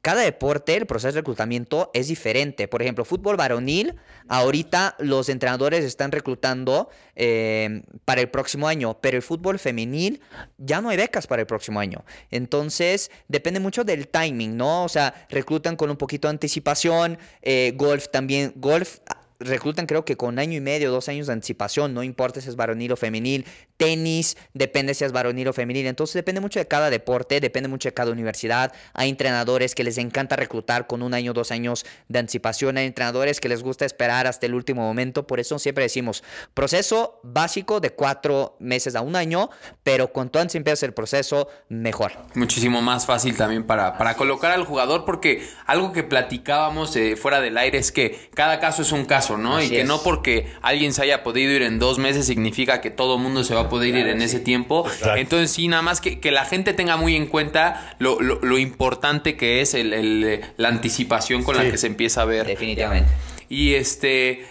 Cada 0.03 0.23
deporte, 0.23 0.77
el 0.77 0.87
proceso 0.87 1.13
de 1.13 1.21
reclutamiento 1.21 1.91
es 1.93 2.09
diferente. 2.09 2.69
Por 2.69 2.81
ejemplo, 2.81 3.05
fútbol 3.05 3.37
varonil, 3.37 3.97
ahorita 4.29 4.97
los 4.99 5.29
entrenadores 5.29 5.85
están 5.85 6.11
reclutando 6.11 6.89
eh, 7.17 7.83
para 8.07 8.23
el 8.23 8.31
próximo 8.31 8.67
año, 8.67 8.99
pero 9.03 9.19
el 9.19 9.23
fútbol 9.23 9.59
femenil 9.59 10.23
ya 10.57 10.81
no 10.81 10.89
hay 10.89 10.97
becas 10.97 11.27
para 11.27 11.43
el 11.43 11.47
próximo 11.47 11.81
año. 11.81 12.03
Entonces, 12.31 13.11
depende 13.29 13.61
mucho 13.61 13.85
del 13.85 14.09
timing, 14.09 14.57
¿no? 14.57 14.85
O 14.85 14.89
sea, 14.89 15.27
reclutan 15.29 15.77
con 15.77 15.91
un 15.91 15.99
poquito 15.99 16.29
de 16.29 16.31
anticipación. 16.31 17.19
Eh, 17.43 17.75
golf 17.77 18.09
también, 18.09 18.55
golf 18.57 19.01
reclutan 19.41 19.87
creo 19.87 20.05
que 20.05 20.17
con 20.17 20.39
año 20.39 20.57
y 20.57 20.61
medio, 20.61 20.91
dos 20.91 21.09
años 21.09 21.27
de 21.27 21.33
anticipación, 21.33 21.95
no 21.95 22.03
importa 22.03 22.41
si 22.41 22.49
es 22.49 22.57
varonil 22.57 22.93
o 22.93 22.97
femenil, 22.97 23.47
tenis, 23.77 24.37
depende 24.53 24.95
si 24.95 25.05
es 25.05 25.13
varonil 25.13 25.49
o 25.49 25.53
femenil, 25.53 25.87
entonces 25.87 26.15
depende 26.15 26.41
mucho 26.41 26.59
de 26.59 26.69
cada 26.69 26.91
deporte, 26.91 27.41
depende 27.41 27.69
mucho 27.69 27.89
de 27.89 27.95
cada 27.95 28.13
universidad, 28.13 28.73
hay 28.93 29.09
entrenadores 29.09 29.75
que 29.75 29.83
les 29.83 29.99
encanta 29.99 30.37
reclutar 30.37 30.87
con 30.87 31.03
un 31.03 31.15
año, 31.15 31.33
dos 31.33 31.51
años 31.51 31.87
de 32.09 32.19
anticipación, 32.19 32.77
hay 32.77 32.87
entrenadores 32.87 33.41
que 33.41 33.49
les 33.49 33.63
gusta 33.63 33.85
esperar 33.87 34.27
hasta 34.27 34.47
el 34.47 34.55
último 34.55 34.83
momento, 34.83 35.27
por 35.27 35.41
eso 35.41 35.59
siempre 35.59 35.85
decimos, 35.85 36.23
proceso 36.53 37.21
básico 37.23 37.81
de 37.81 37.91
cuatro 37.91 38.57
meses 38.61 38.95
a 38.95 39.01
un 39.01 39.17
año, 39.17 39.49
pero 39.83 40.13
cuanto 40.13 40.39
antes 40.39 40.55
empieza 40.55 40.85
el 40.85 40.93
proceso, 40.93 41.49
mejor. 41.69 42.13
Muchísimo 42.35 42.83
más 42.83 43.07
fácil 43.07 43.37
también 43.37 43.65
para, 43.65 43.97
para 43.97 44.15
colocar 44.15 44.53
al 44.53 44.65
jugador, 44.65 45.05
porque 45.05 45.49
algo 45.67 45.93
que 45.93 46.03
platicábamos 46.03 46.95
eh, 46.97 47.17
fuera 47.17 47.41
del 47.41 47.57
aire 47.57 47.79
es 47.79 47.91
que 47.93 48.31
cada 48.35 48.61
caso 48.61 48.83
es 48.83 48.93
un 48.93 49.05
caso, 49.07 49.30
¿no? 49.37 49.63
y 49.63 49.69
que 49.69 49.85
no 49.85 50.03
porque 50.03 50.53
alguien 50.63 50.93
se 50.93 51.03
haya 51.03 51.23
podido 51.23 51.53
ir 51.53 51.63
en 51.63 51.79
dos 51.79 51.99
meses 51.99 52.27
significa 52.27 52.81
que 52.81 52.91
todo 52.91 53.17
el 53.17 53.23
mundo 53.23 53.45
se 53.45 53.55
va 53.55 53.63
a 53.63 53.69
poder 53.69 53.95
ir 53.95 54.07
en 54.07 54.23
ese 54.23 54.41
tiempo. 54.41 54.87
Entonces, 55.17 55.51
sí, 55.51 55.69
nada 55.69 55.83
más 55.83 56.01
que, 56.01 56.21
que, 56.21 56.31
la 56.31 56.45
gente 56.45 56.73
tenga 56.73 56.97
muy 56.97 57.17
en 57.17 57.27
cuenta 57.27 57.95
lo, 57.99 58.21
lo, 58.21 58.59
importante 58.59 59.37
que 59.37 59.61
es 59.61 59.75
el, 59.75 60.41
la 60.57 60.69
anticipación 60.69 61.43
con 61.43 61.57
la 61.57 61.71
que 61.71 61.79
se 61.79 61.87
empieza 61.87 62.23
a 62.23 62.25
ver. 62.25 62.47
Definitivamente. 62.47 63.11
Y 63.53 63.75
este, 63.75 64.47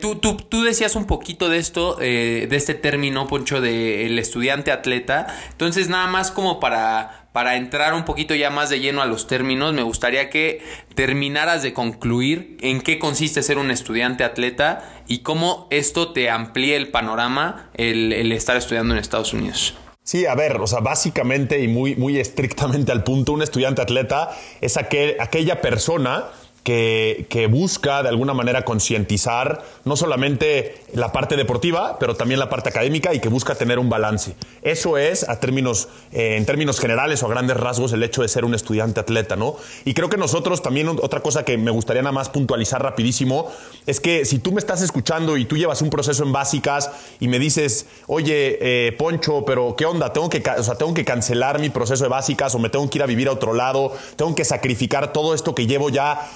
tú, 0.00 0.14
tú, 0.14 0.36
tú, 0.36 0.62
decías 0.62 0.94
un 0.94 1.06
poquito 1.06 1.48
de 1.48 1.58
esto, 1.58 1.98
eh, 2.00 2.46
de 2.48 2.56
este 2.56 2.74
término, 2.74 3.26
Poncho, 3.26 3.60
del 3.60 4.16
estudiante 4.16 4.70
atleta. 4.70 5.26
Entonces, 5.50 5.88
nada 5.88 6.06
más 6.06 6.30
como 6.30 6.60
para, 6.60 7.28
para 7.32 7.56
entrar 7.56 7.94
un 7.94 8.04
poquito 8.04 8.36
ya 8.36 8.50
más 8.50 8.70
de 8.70 8.78
lleno 8.78 9.02
a 9.02 9.06
los 9.06 9.26
términos, 9.26 9.74
me 9.74 9.82
gustaría 9.82 10.30
que 10.30 10.62
terminaras 10.94 11.64
de 11.64 11.72
concluir 11.72 12.56
en 12.60 12.80
qué 12.80 13.00
consiste 13.00 13.42
ser 13.42 13.58
un 13.58 13.72
estudiante 13.72 14.22
atleta 14.22 14.88
y 15.08 15.18
cómo 15.18 15.66
esto 15.72 16.12
te 16.12 16.30
amplía 16.30 16.76
el 16.76 16.92
panorama 16.92 17.70
el, 17.74 18.12
el 18.12 18.30
estar 18.30 18.56
estudiando 18.56 18.94
en 18.94 19.00
Estados 19.00 19.32
Unidos. 19.32 19.74
Sí, 20.04 20.26
a 20.26 20.34
ver, 20.34 20.56
o 20.56 20.66
sea, 20.66 20.78
básicamente 20.78 21.60
y 21.60 21.68
muy, 21.68 21.96
muy 21.96 22.18
estrictamente 22.18 22.92
al 22.92 23.04
punto, 23.04 23.32
un 23.32 23.42
estudiante 23.42 23.82
atleta 23.82 24.30
es 24.60 24.76
aquel, 24.76 25.16
aquella 25.20 25.60
persona 25.60 26.26
que, 26.68 27.48
busca 27.50 28.02
de 28.02 28.10
alguna 28.10 28.34
manera 28.34 28.62
concientizar 28.64 29.64
no 29.84 29.96
solamente 29.96 30.76
la 30.92 31.12
parte 31.12 31.36
deportiva, 31.36 31.98
pero 31.98 32.14
también 32.14 32.38
la 32.38 32.50
parte 32.50 32.68
académica 32.68 33.14
y 33.14 33.20
que 33.20 33.28
busca 33.28 33.54
tener 33.54 33.78
un 33.78 33.88
balance. 33.88 34.34
Eso 34.62 34.98
es, 34.98 35.22
eh, 35.22 36.36
en 36.36 36.44
términos 36.44 36.80
generales 36.80 37.22
o 37.22 37.26
a 37.26 37.30
grandes 37.30 37.56
rasgos, 37.56 37.92
el 37.92 38.02
hecho 38.02 38.20
de 38.20 38.28
ser 38.28 38.44
un 38.44 38.54
estudiante 38.54 39.00
atleta, 39.00 39.36
¿no? 39.36 39.56
Y 39.86 39.94
creo 39.94 40.10
que 40.10 40.18
nosotros 40.18 40.60
también, 40.60 40.88
otra 40.88 41.20
cosa 41.20 41.44
que 41.44 41.56
me 41.56 41.70
gustaría 41.70 42.02
nada 42.02 42.12
más 42.12 42.28
puntualizar 42.28 42.82
rapidísimo, 42.82 43.50
es 43.86 44.00
que 44.00 44.26
si 44.26 44.38
tú 44.38 44.52
me 44.52 44.58
estás 44.58 44.82
escuchando 44.82 45.38
y 45.38 45.46
tú 45.46 45.56
llevas 45.56 45.80
un 45.80 45.88
proceso 45.88 46.22
en 46.22 46.32
básicas 46.32 46.90
y 47.18 47.28
me 47.28 47.38
dices, 47.38 47.86
oye, 48.08 48.58
eh, 48.60 48.92
Poncho, 48.92 49.44
pero 49.46 49.74
¿qué 49.76 49.86
onda? 49.86 50.12
¿Tengo 50.12 50.28
que, 50.28 50.42
o 50.58 50.62
sea, 50.62 50.74
¿Tengo 50.74 50.92
que 50.92 51.04
cancelar 51.04 51.60
mi 51.60 51.70
proceso 51.70 52.04
de 52.04 52.10
básicas 52.10 52.54
o 52.54 52.58
me 52.58 52.68
tengo 52.68 52.88
que 52.90 52.98
ir 52.98 53.02
a 53.02 53.06
vivir 53.06 53.28
a 53.28 53.32
otro 53.32 53.54
lado? 53.54 53.92
¿Tengo 54.16 54.34
que 54.34 54.44
sacrificar 54.44 55.12
todo 55.14 55.32
esto 55.34 55.54
que 55.54 55.66
llevo 55.66 55.88
ya 55.88 56.28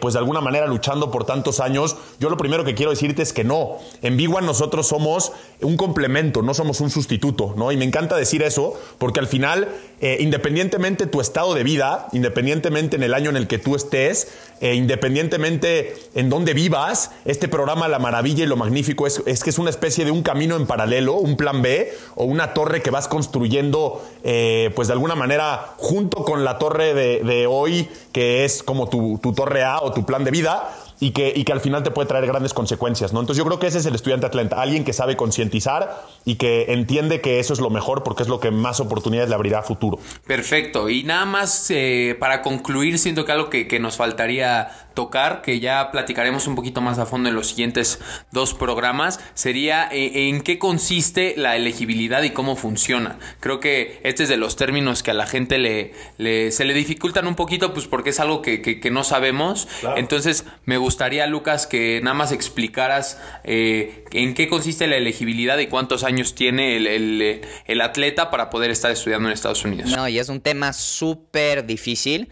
pues 0.00 0.14
de 0.14 0.18
alguna 0.18 0.40
manera 0.40 0.66
luchando 0.66 1.10
por 1.10 1.24
tantos 1.24 1.60
años, 1.60 1.96
yo 2.18 2.28
lo 2.28 2.36
primero 2.36 2.64
que 2.64 2.74
quiero 2.74 2.90
decirte 2.90 3.22
es 3.22 3.32
que 3.32 3.44
no. 3.44 3.78
En 4.02 4.16
Big 4.16 4.32
nosotros 4.40 4.86
somos 4.86 5.32
un 5.60 5.76
complemento, 5.76 6.42
no 6.42 6.54
somos 6.54 6.80
un 6.80 6.90
sustituto, 6.90 7.54
¿no? 7.56 7.70
Y 7.72 7.76
me 7.76 7.84
encanta 7.84 8.16
decir 8.16 8.42
eso 8.42 8.78
porque 8.98 9.20
al 9.20 9.26
final, 9.26 9.68
eh, 10.00 10.18
independientemente 10.20 11.06
tu 11.06 11.20
estado 11.20 11.54
de 11.54 11.62
vida, 11.62 12.08
independientemente 12.12 12.96
en 12.96 13.02
el 13.02 13.14
año 13.14 13.30
en 13.30 13.36
el 13.36 13.46
que 13.46 13.58
tú 13.58 13.76
estés, 13.76 14.28
eh, 14.60 14.74
independientemente 14.74 15.94
en 16.14 16.30
dónde 16.30 16.54
vivas, 16.54 17.10
este 17.24 17.48
programa 17.48 17.88
La 17.88 17.98
Maravilla 17.98 18.44
y 18.44 18.46
lo 18.46 18.56
Magnífico 18.56 19.06
es, 19.06 19.20
que 19.20 19.50
es 19.50 19.58
una 19.58 19.70
especie 19.70 20.04
de 20.04 20.10
un 20.10 20.22
camino 20.22 20.56
en 20.56 20.66
paralelo, 20.66 21.14
un 21.14 21.36
plan 21.36 21.62
B 21.62 21.92
o 22.14 22.24
una 22.24 22.54
torre 22.54 22.80
que 22.80 22.90
vas 22.90 23.08
construyendo, 23.08 24.02
pues 24.22 24.88
de 24.88 24.92
alguna 24.92 25.14
manera, 25.14 25.74
junto 25.76 26.24
con 26.24 26.44
la 26.44 26.58
torre 26.58 26.94
de, 26.94 27.46
hoy, 27.46 27.88
que 28.12 28.44
es 28.44 28.62
como 28.62 28.88
tu 28.88 29.18
torre 29.34 29.61
o 29.82 29.92
tu 29.92 30.04
plan 30.04 30.24
de 30.24 30.30
vida 30.30 30.70
y 31.00 31.10
que, 31.10 31.32
y 31.34 31.44
que 31.44 31.52
al 31.52 31.60
final 31.60 31.82
te 31.82 31.90
puede 31.90 32.06
traer 32.08 32.26
grandes 32.26 32.54
consecuencias, 32.54 33.12
¿no? 33.12 33.20
Entonces 33.20 33.38
yo 33.38 33.44
creo 33.44 33.58
que 33.58 33.66
ese 33.66 33.78
es 33.78 33.86
el 33.86 33.94
estudiante 33.94 34.26
atleta, 34.26 34.62
alguien 34.62 34.84
que 34.84 34.92
sabe 34.92 35.16
concientizar 35.16 36.00
y 36.24 36.36
que 36.36 36.72
entiende 36.72 37.20
que 37.20 37.40
eso 37.40 37.52
es 37.52 37.60
lo 37.60 37.70
mejor 37.70 38.04
porque 38.04 38.22
es 38.22 38.28
lo 38.28 38.38
que 38.38 38.52
más 38.52 38.78
oportunidades 38.78 39.28
le 39.28 39.34
abrirá 39.34 39.58
a 39.58 39.62
futuro. 39.62 39.98
Perfecto, 40.26 40.88
y 40.88 41.02
nada 41.02 41.24
más 41.24 41.70
eh, 41.70 42.16
para 42.20 42.40
concluir, 42.40 43.00
siento 43.00 43.24
que 43.24 43.32
algo 43.32 43.50
que, 43.50 43.66
que, 43.66 43.80
nos 43.80 43.96
faltaría 43.96 44.68
tocar, 44.94 45.42
que 45.42 45.60
ya 45.60 45.90
platicaremos 45.90 46.46
un 46.46 46.54
poquito 46.54 46.80
más 46.80 46.98
a 46.98 47.06
fondo 47.06 47.28
en 47.28 47.34
los 47.34 47.48
siguientes 47.48 47.98
dos 48.30 48.54
programas, 48.54 49.20
sería 49.34 49.88
eh, 49.90 50.28
en 50.28 50.40
qué 50.42 50.58
consiste 50.58 51.34
la 51.36 51.56
elegibilidad 51.56 52.22
y 52.22 52.30
cómo 52.30 52.56
funciona. 52.56 53.18
Creo 53.40 53.60
que 53.60 54.00
este 54.04 54.22
es 54.22 54.28
de 54.28 54.36
los 54.36 54.56
términos 54.56 55.02
que 55.02 55.10
a 55.10 55.14
la 55.14 55.26
gente 55.26 55.58
le, 55.58 55.94
le 56.18 56.52
se 56.52 56.64
le 56.64 56.74
dificultan 56.74 57.26
un 57.26 57.34
poquito, 57.34 57.74
pues 57.74 57.86
porque 57.86 58.10
es 58.10 58.20
algo 58.20 58.40
que, 58.40 58.62
que, 58.62 58.90
no 58.92 59.04
sabemos. 59.04 59.68
Entonces 59.96 60.44
me 60.64 60.76
gusta 60.76 60.92
gustaría, 60.92 61.26
Lucas, 61.26 61.66
que 61.66 62.00
nada 62.02 62.12
más 62.12 62.32
explicaras 62.32 63.18
eh, 63.44 64.04
en 64.10 64.34
qué 64.34 64.46
consiste 64.46 64.86
la 64.86 64.96
elegibilidad 64.96 65.56
y 65.56 65.68
cuántos 65.68 66.04
años 66.04 66.34
tiene 66.34 66.76
el, 66.76 67.80
atleta 67.80 68.30
para 68.30 68.50
poder 68.50 68.70
estar 68.70 68.92
estudiando 68.92 69.28
en 69.28 69.32
Estados 69.32 69.64
Unidos. 69.64 69.90
No, 69.90 70.06
y 70.06 70.18
es 70.18 70.28
un 70.28 70.42
tema 70.42 70.74
súper 70.74 71.64
difícil. 71.64 72.28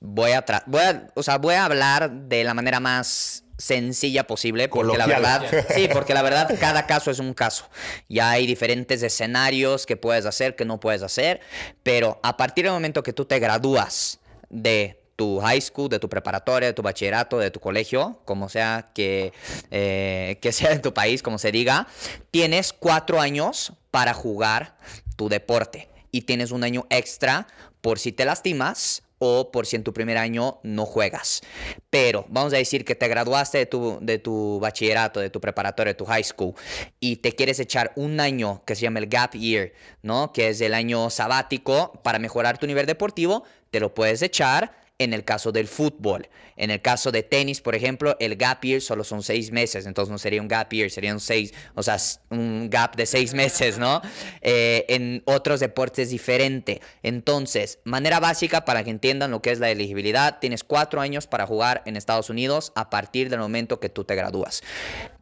Voy 0.00 0.32
a, 0.32 0.44
voy 0.66 0.82
o 1.14 1.22
sea, 1.22 1.38
voy 1.38 1.54
a 1.54 1.64
hablar 1.64 2.10
de 2.10 2.44
la 2.44 2.54
manera 2.54 2.80
más 2.80 3.44
sencilla 3.58 4.26
posible 4.26 4.70
porque 4.70 4.96
la 4.96 5.06
verdad 5.06 5.42
sí 5.74 5.86
porque 5.92 6.14
la 6.14 6.22
verdad 6.22 6.50
cada 6.58 6.86
caso 6.86 7.10
es 7.10 7.18
un 7.18 7.34
caso. 7.34 7.68
Ya 8.08 8.30
hay 8.30 8.46
diferentes 8.46 9.02
escenarios 9.02 9.84
que 9.84 9.96
puedes 9.96 10.24
hacer 10.24 10.56
que 10.56 10.64
no 10.64 10.80
puedes 10.80 11.02
hacer 11.02 11.40
pero 11.82 12.18
a 12.22 12.38
partir 12.38 12.64
del 12.64 12.72
momento 12.72 13.02
que 13.02 13.12
tú 13.12 13.26
te 13.26 13.38
gradúas 13.38 14.18
de 14.48 15.00
tu 15.20 15.38
high 15.38 15.60
school, 15.60 15.90
de 15.90 15.98
tu 15.98 16.08
preparatoria, 16.08 16.68
de 16.68 16.72
tu 16.72 16.80
bachillerato, 16.80 17.38
de 17.38 17.50
tu 17.50 17.60
colegio, 17.60 18.22
como 18.24 18.48
sea 18.48 18.90
que, 18.94 19.34
eh, 19.70 20.38
que 20.40 20.50
sea 20.50 20.72
en 20.72 20.80
tu 20.80 20.94
país, 20.94 21.22
como 21.22 21.36
se 21.36 21.52
diga, 21.52 21.86
tienes 22.30 22.72
cuatro 22.72 23.20
años 23.20 23.74
para 23.90 24.14
jugar 24.14 24.78
tu 25.16 25.28
deporte 25.28 25.90
y 26.10 26.22
tienes 26.22 26.52
un 26.52 26.64
año 26.64 26.86
extra 26.88 27.46
por 27.82 27.98
si 27.98 28.12
te 28.12 28.24
lastimas 28.24 29.02
o 29.20 29.52
por 29.52 29.66
si 29.66 29.76
en 29.76 29.84
tu 29.84 29.92
primer 29.92 30.16
año 30.16 30.58
no 30.64 30.86
juegas. 30.86 31.42
Pero 31.90 32.24
vamos 32.28 32.52
a 32.54 32.56
decir 32.56 32.84
que 32.84 32.94
te 32.94 33.06
graduaste 33.06 33.58
de 33.58 33.66
tu, 33.66 33.98
de 34.00 34.18
tu 34.18 34.58
bachillerato, 34.60 35.20
de 35.20 35.30
tu 35.30 35.40
preparatoria, 35.40 35.92
de 35.92 35.98
tu 35.98 36.06
high 36.06 36.24
school, 36.24 36.54
y 36.98 37.16
te 37.16 37.32
quieres 37.32 37.60
echar 37.60 37.92
un 37.96 38.18
año 38.18 38.62
que 38.64 38.74
se 38.74 38.82
llama 38.82 38.98
el 38.98 39.06
gap 39.06 39.34
year, 39.34 39.72
¿no? 40.02 40.32
Que 40.32 40.48
es 40.48 40.60
el 40.62 40.74
año 40.74 41.10
sabático 41.10 42.00
para 42.02 42.18
mejorar 42.18 42.58
tu 42.58 42.66
nivel 42.66 42.86
deportivo, 42.86 43.44
te 43.70 43.78
lo 43.78 43.94
puedes 43.94 44.22
echar 44.22 44.79
en 45.00 45.14
el 45.14 45.24
caso 45.24 45.50
del 45.50 45.66
fútbol. 45.66 46.28
En 46.56 46.70
el 46.70 46.82
caso 46.82 47.10
de 47.10 47.22
tenis, 47.22 47.62
por 47.62 47.74
ejemplo, 47.74 48.16
el 48.20 48.36
gap 48.36 48.62
year 48.62 48.82
solo 48.82 49.02
son 49.02 49.22
seis 49.22 49.50
meses, 49.50 49.86
entonces 49.86 50.12
no 50.12 50.18
sería 50.18 50.42
un 50.42 50.46
gap 50.46 50.70
year, 50.70 50.90
serían 50.90 51.18
seis, 51.18 51.54
o 51.74 51.82
sea, 51.82 51.96
un 52.28 52.68
gap 52.68 52.96
de 52.96 53.06
seis 53.06 53.34
meses, 53.34 53.78
¿no? 53.78 54.00
Eh, 54.42 54.84
en 54.88 55.22
otros 55.26 55.60
deportes 55.60 56.04
es 56.04 56.10
diferente. 56.10 56.80
Entonces, 57.02 57.78
manera 57.84 58.20
básica 58.20 58.64
para 58.64 58.84
que 58.84 58.90
entiendan 58.90 59.30
lo 59.30 59.42
que 59.42 59.50
es 59.50 59.58
la 59.58 59.70
elegibilidad, 59.70 60.38
tienes 60.38 60.64
cuatro 60.64 61.00
años 61.00 61.26
para 61.26 61.46
jugar 61.46 61.82
en 61.86 61.96
Estados 61.96 62.30
Unidos 62.30 62.72
a 62.74 62.90
partir 62.90 63.28
del 63.30 63.40
momento 63.40 63.80
que 63.80 63.88
tú 63.88 64.04
te 64.04 64.14
gradúas. 64.14 64.62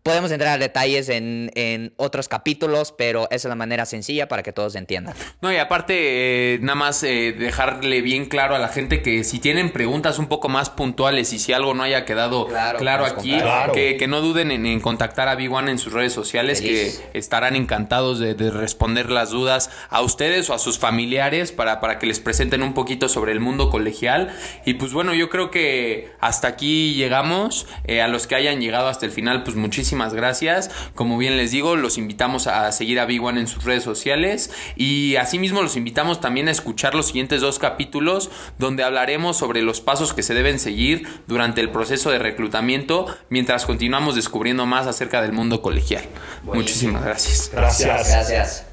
Podemos 0.08 0.30
entrar 0.30 0.54
a 0.54 0.58
detalles 0.58 1.10
en, 1.10 1.50
en, 1.54 1.92
otros 1.96 2.28
capítulos, 2.28 2.94
pero 2.96 3.24
esa 3.24 3.34
es 3.36 3.44
la 3.44 3.54
manera 3.56 3.84
sencilla 3.84 4.26
para 4.26 4.42
que 4.42 4.54
todos 4.54 4.74
entiendan. 4.74 5.14
No, 5.42 5.52
y 5.52 5.58
aparte, 5.58 6.54
eh, 6.54 6.58
nada 6.62 6.76
más 6.76 7.02
eh, 7.02 7.34
dejarle 7.38 8.00
bien 8.00 8.24
claro 8.24 8.54
a 8.54 8.58
la 8.58 8.68
gente 8.68 9.02
que 9.02 9.22
si 9.22 9.38
tienen 9.38 9.70
preguntas 9.70 10.18
un 10.18 10.28
poco 10.28 10.48
más 10.48 10.70
puntuales 10.70 11.34
y 11.34 11.38
si 11.38 11.52
algo 11.52 11.74
no 11.74 11.82
haya 11.82 12.06
quedado 12.06 12.46
claro, 12.78 13.04
aquí, 13.04 13.36
que, 13.74 13.98
que, 13.98 14.08
no 14.08 14.22
duden 14.22 14.50
en, 14.50 14.80
contactar 14.80 15.28
a 15.28 15.34
Big 15.34 15.52
One 15.52 15.70
en 15.70 15.78
sus 15.78 15.92
redes 15.92 16.14
sociales, 16.14 16.62
que 16.62 16.90
estarán 17.12 17.54
encantados 17.54 18.18
de, 18.18 18.32
de, 18.34 18.50
responder 18.50 19.10
las 19.10 19.28
dudas 19.28 19.70
a 19.90 20.00
ustedes 20.00 20.48
o 20.48 20.54
a 20.54 20.58
sus 20.58 20.78
familiares 20.78 21.52
para, 21.52 21.80
para 21.80 21.98
que 21.98 22.06
les 22.06 22.18
presenten 22.18 22.62
un 22.62 22.72
poquito 22.72 23.10
sobre 23.10 23.32
el 23.32 23.40
mundo 23.40 23.68
colegial. 23.68 24.34
Y 24.64 24.72
pues 24.74 24.94
bueno, 24.94 25.12
yo 25.12 25.28
creo 25.28 25.50
que 25.50 26.12
hasta 26.18 26.48
aquí 26.48 26.94
llegamos. 26.94 27.66
Eh, 27.84 28.00
a 28.00 28.08
los 28.08 28.26
que 28.26 28.36
hayan 28.36 28.62
llegado 28.62 28.88
hasta 28.88 29.04
el 29.04 29.12
final, 29.12 29.42
pues 29.42 29.54
muchísimas 29.54 29.97
muchísimas 29.98 30.14
gracias. 30.14 30.70
Como 30.94 31.18
bien 31.18 31.36
les 31.36 31.50
digo, 31.50 31.74
los 31.74 31.98
invitamos 31.98 32.46
a 32.46 32.70
seguir 32.72 33.00
a 33.00 33.06
Big 33.06 33.22
One 33.22 33.40
en 33.40 33.48
sus 33.48 33.64
redes 33.64 33.82
sociales 33.82 34.50
y 34.76 35.16
asimismo 35.16 35.60
los 35.62 35.76
invitamos 35.76 36.20
también 36.20 36.46
a 36.48 36.52
escuchar 36.52 36.94
los 36.94 37.06
siguientes 37.06 37.40
dos 37.40 37.58
capítulos 37.58 38.30
donde 38.58 38.84
hablaremos 38.84 39.36
sobre 39.36 39.62
los 39.62 39.80
pasos 39.80 40.14
que 40.14 40.22
se 40.22 40.34
deben 40.34 40.60
seguir 40.60 41.08
durante 41.26 41.60
el 41.60 41.70
proceso 41.70 42.10
de 42.10 42.18
reclutamiento 42.20 43.06
mientras 43.28 43.66
continuamos 43.66 44.14
descubriendo 44.14 44.66
más 44.66 44.86
acerca 44.86 45.20
del 45.20 45.32
mundo 45.32 45.62
colegial. 45.62 46.04
Muchísimas 46.44 47.04
gracias. 47.04 47.50
Gracias. 47.52 48.08
Gracias. 48.08 48.64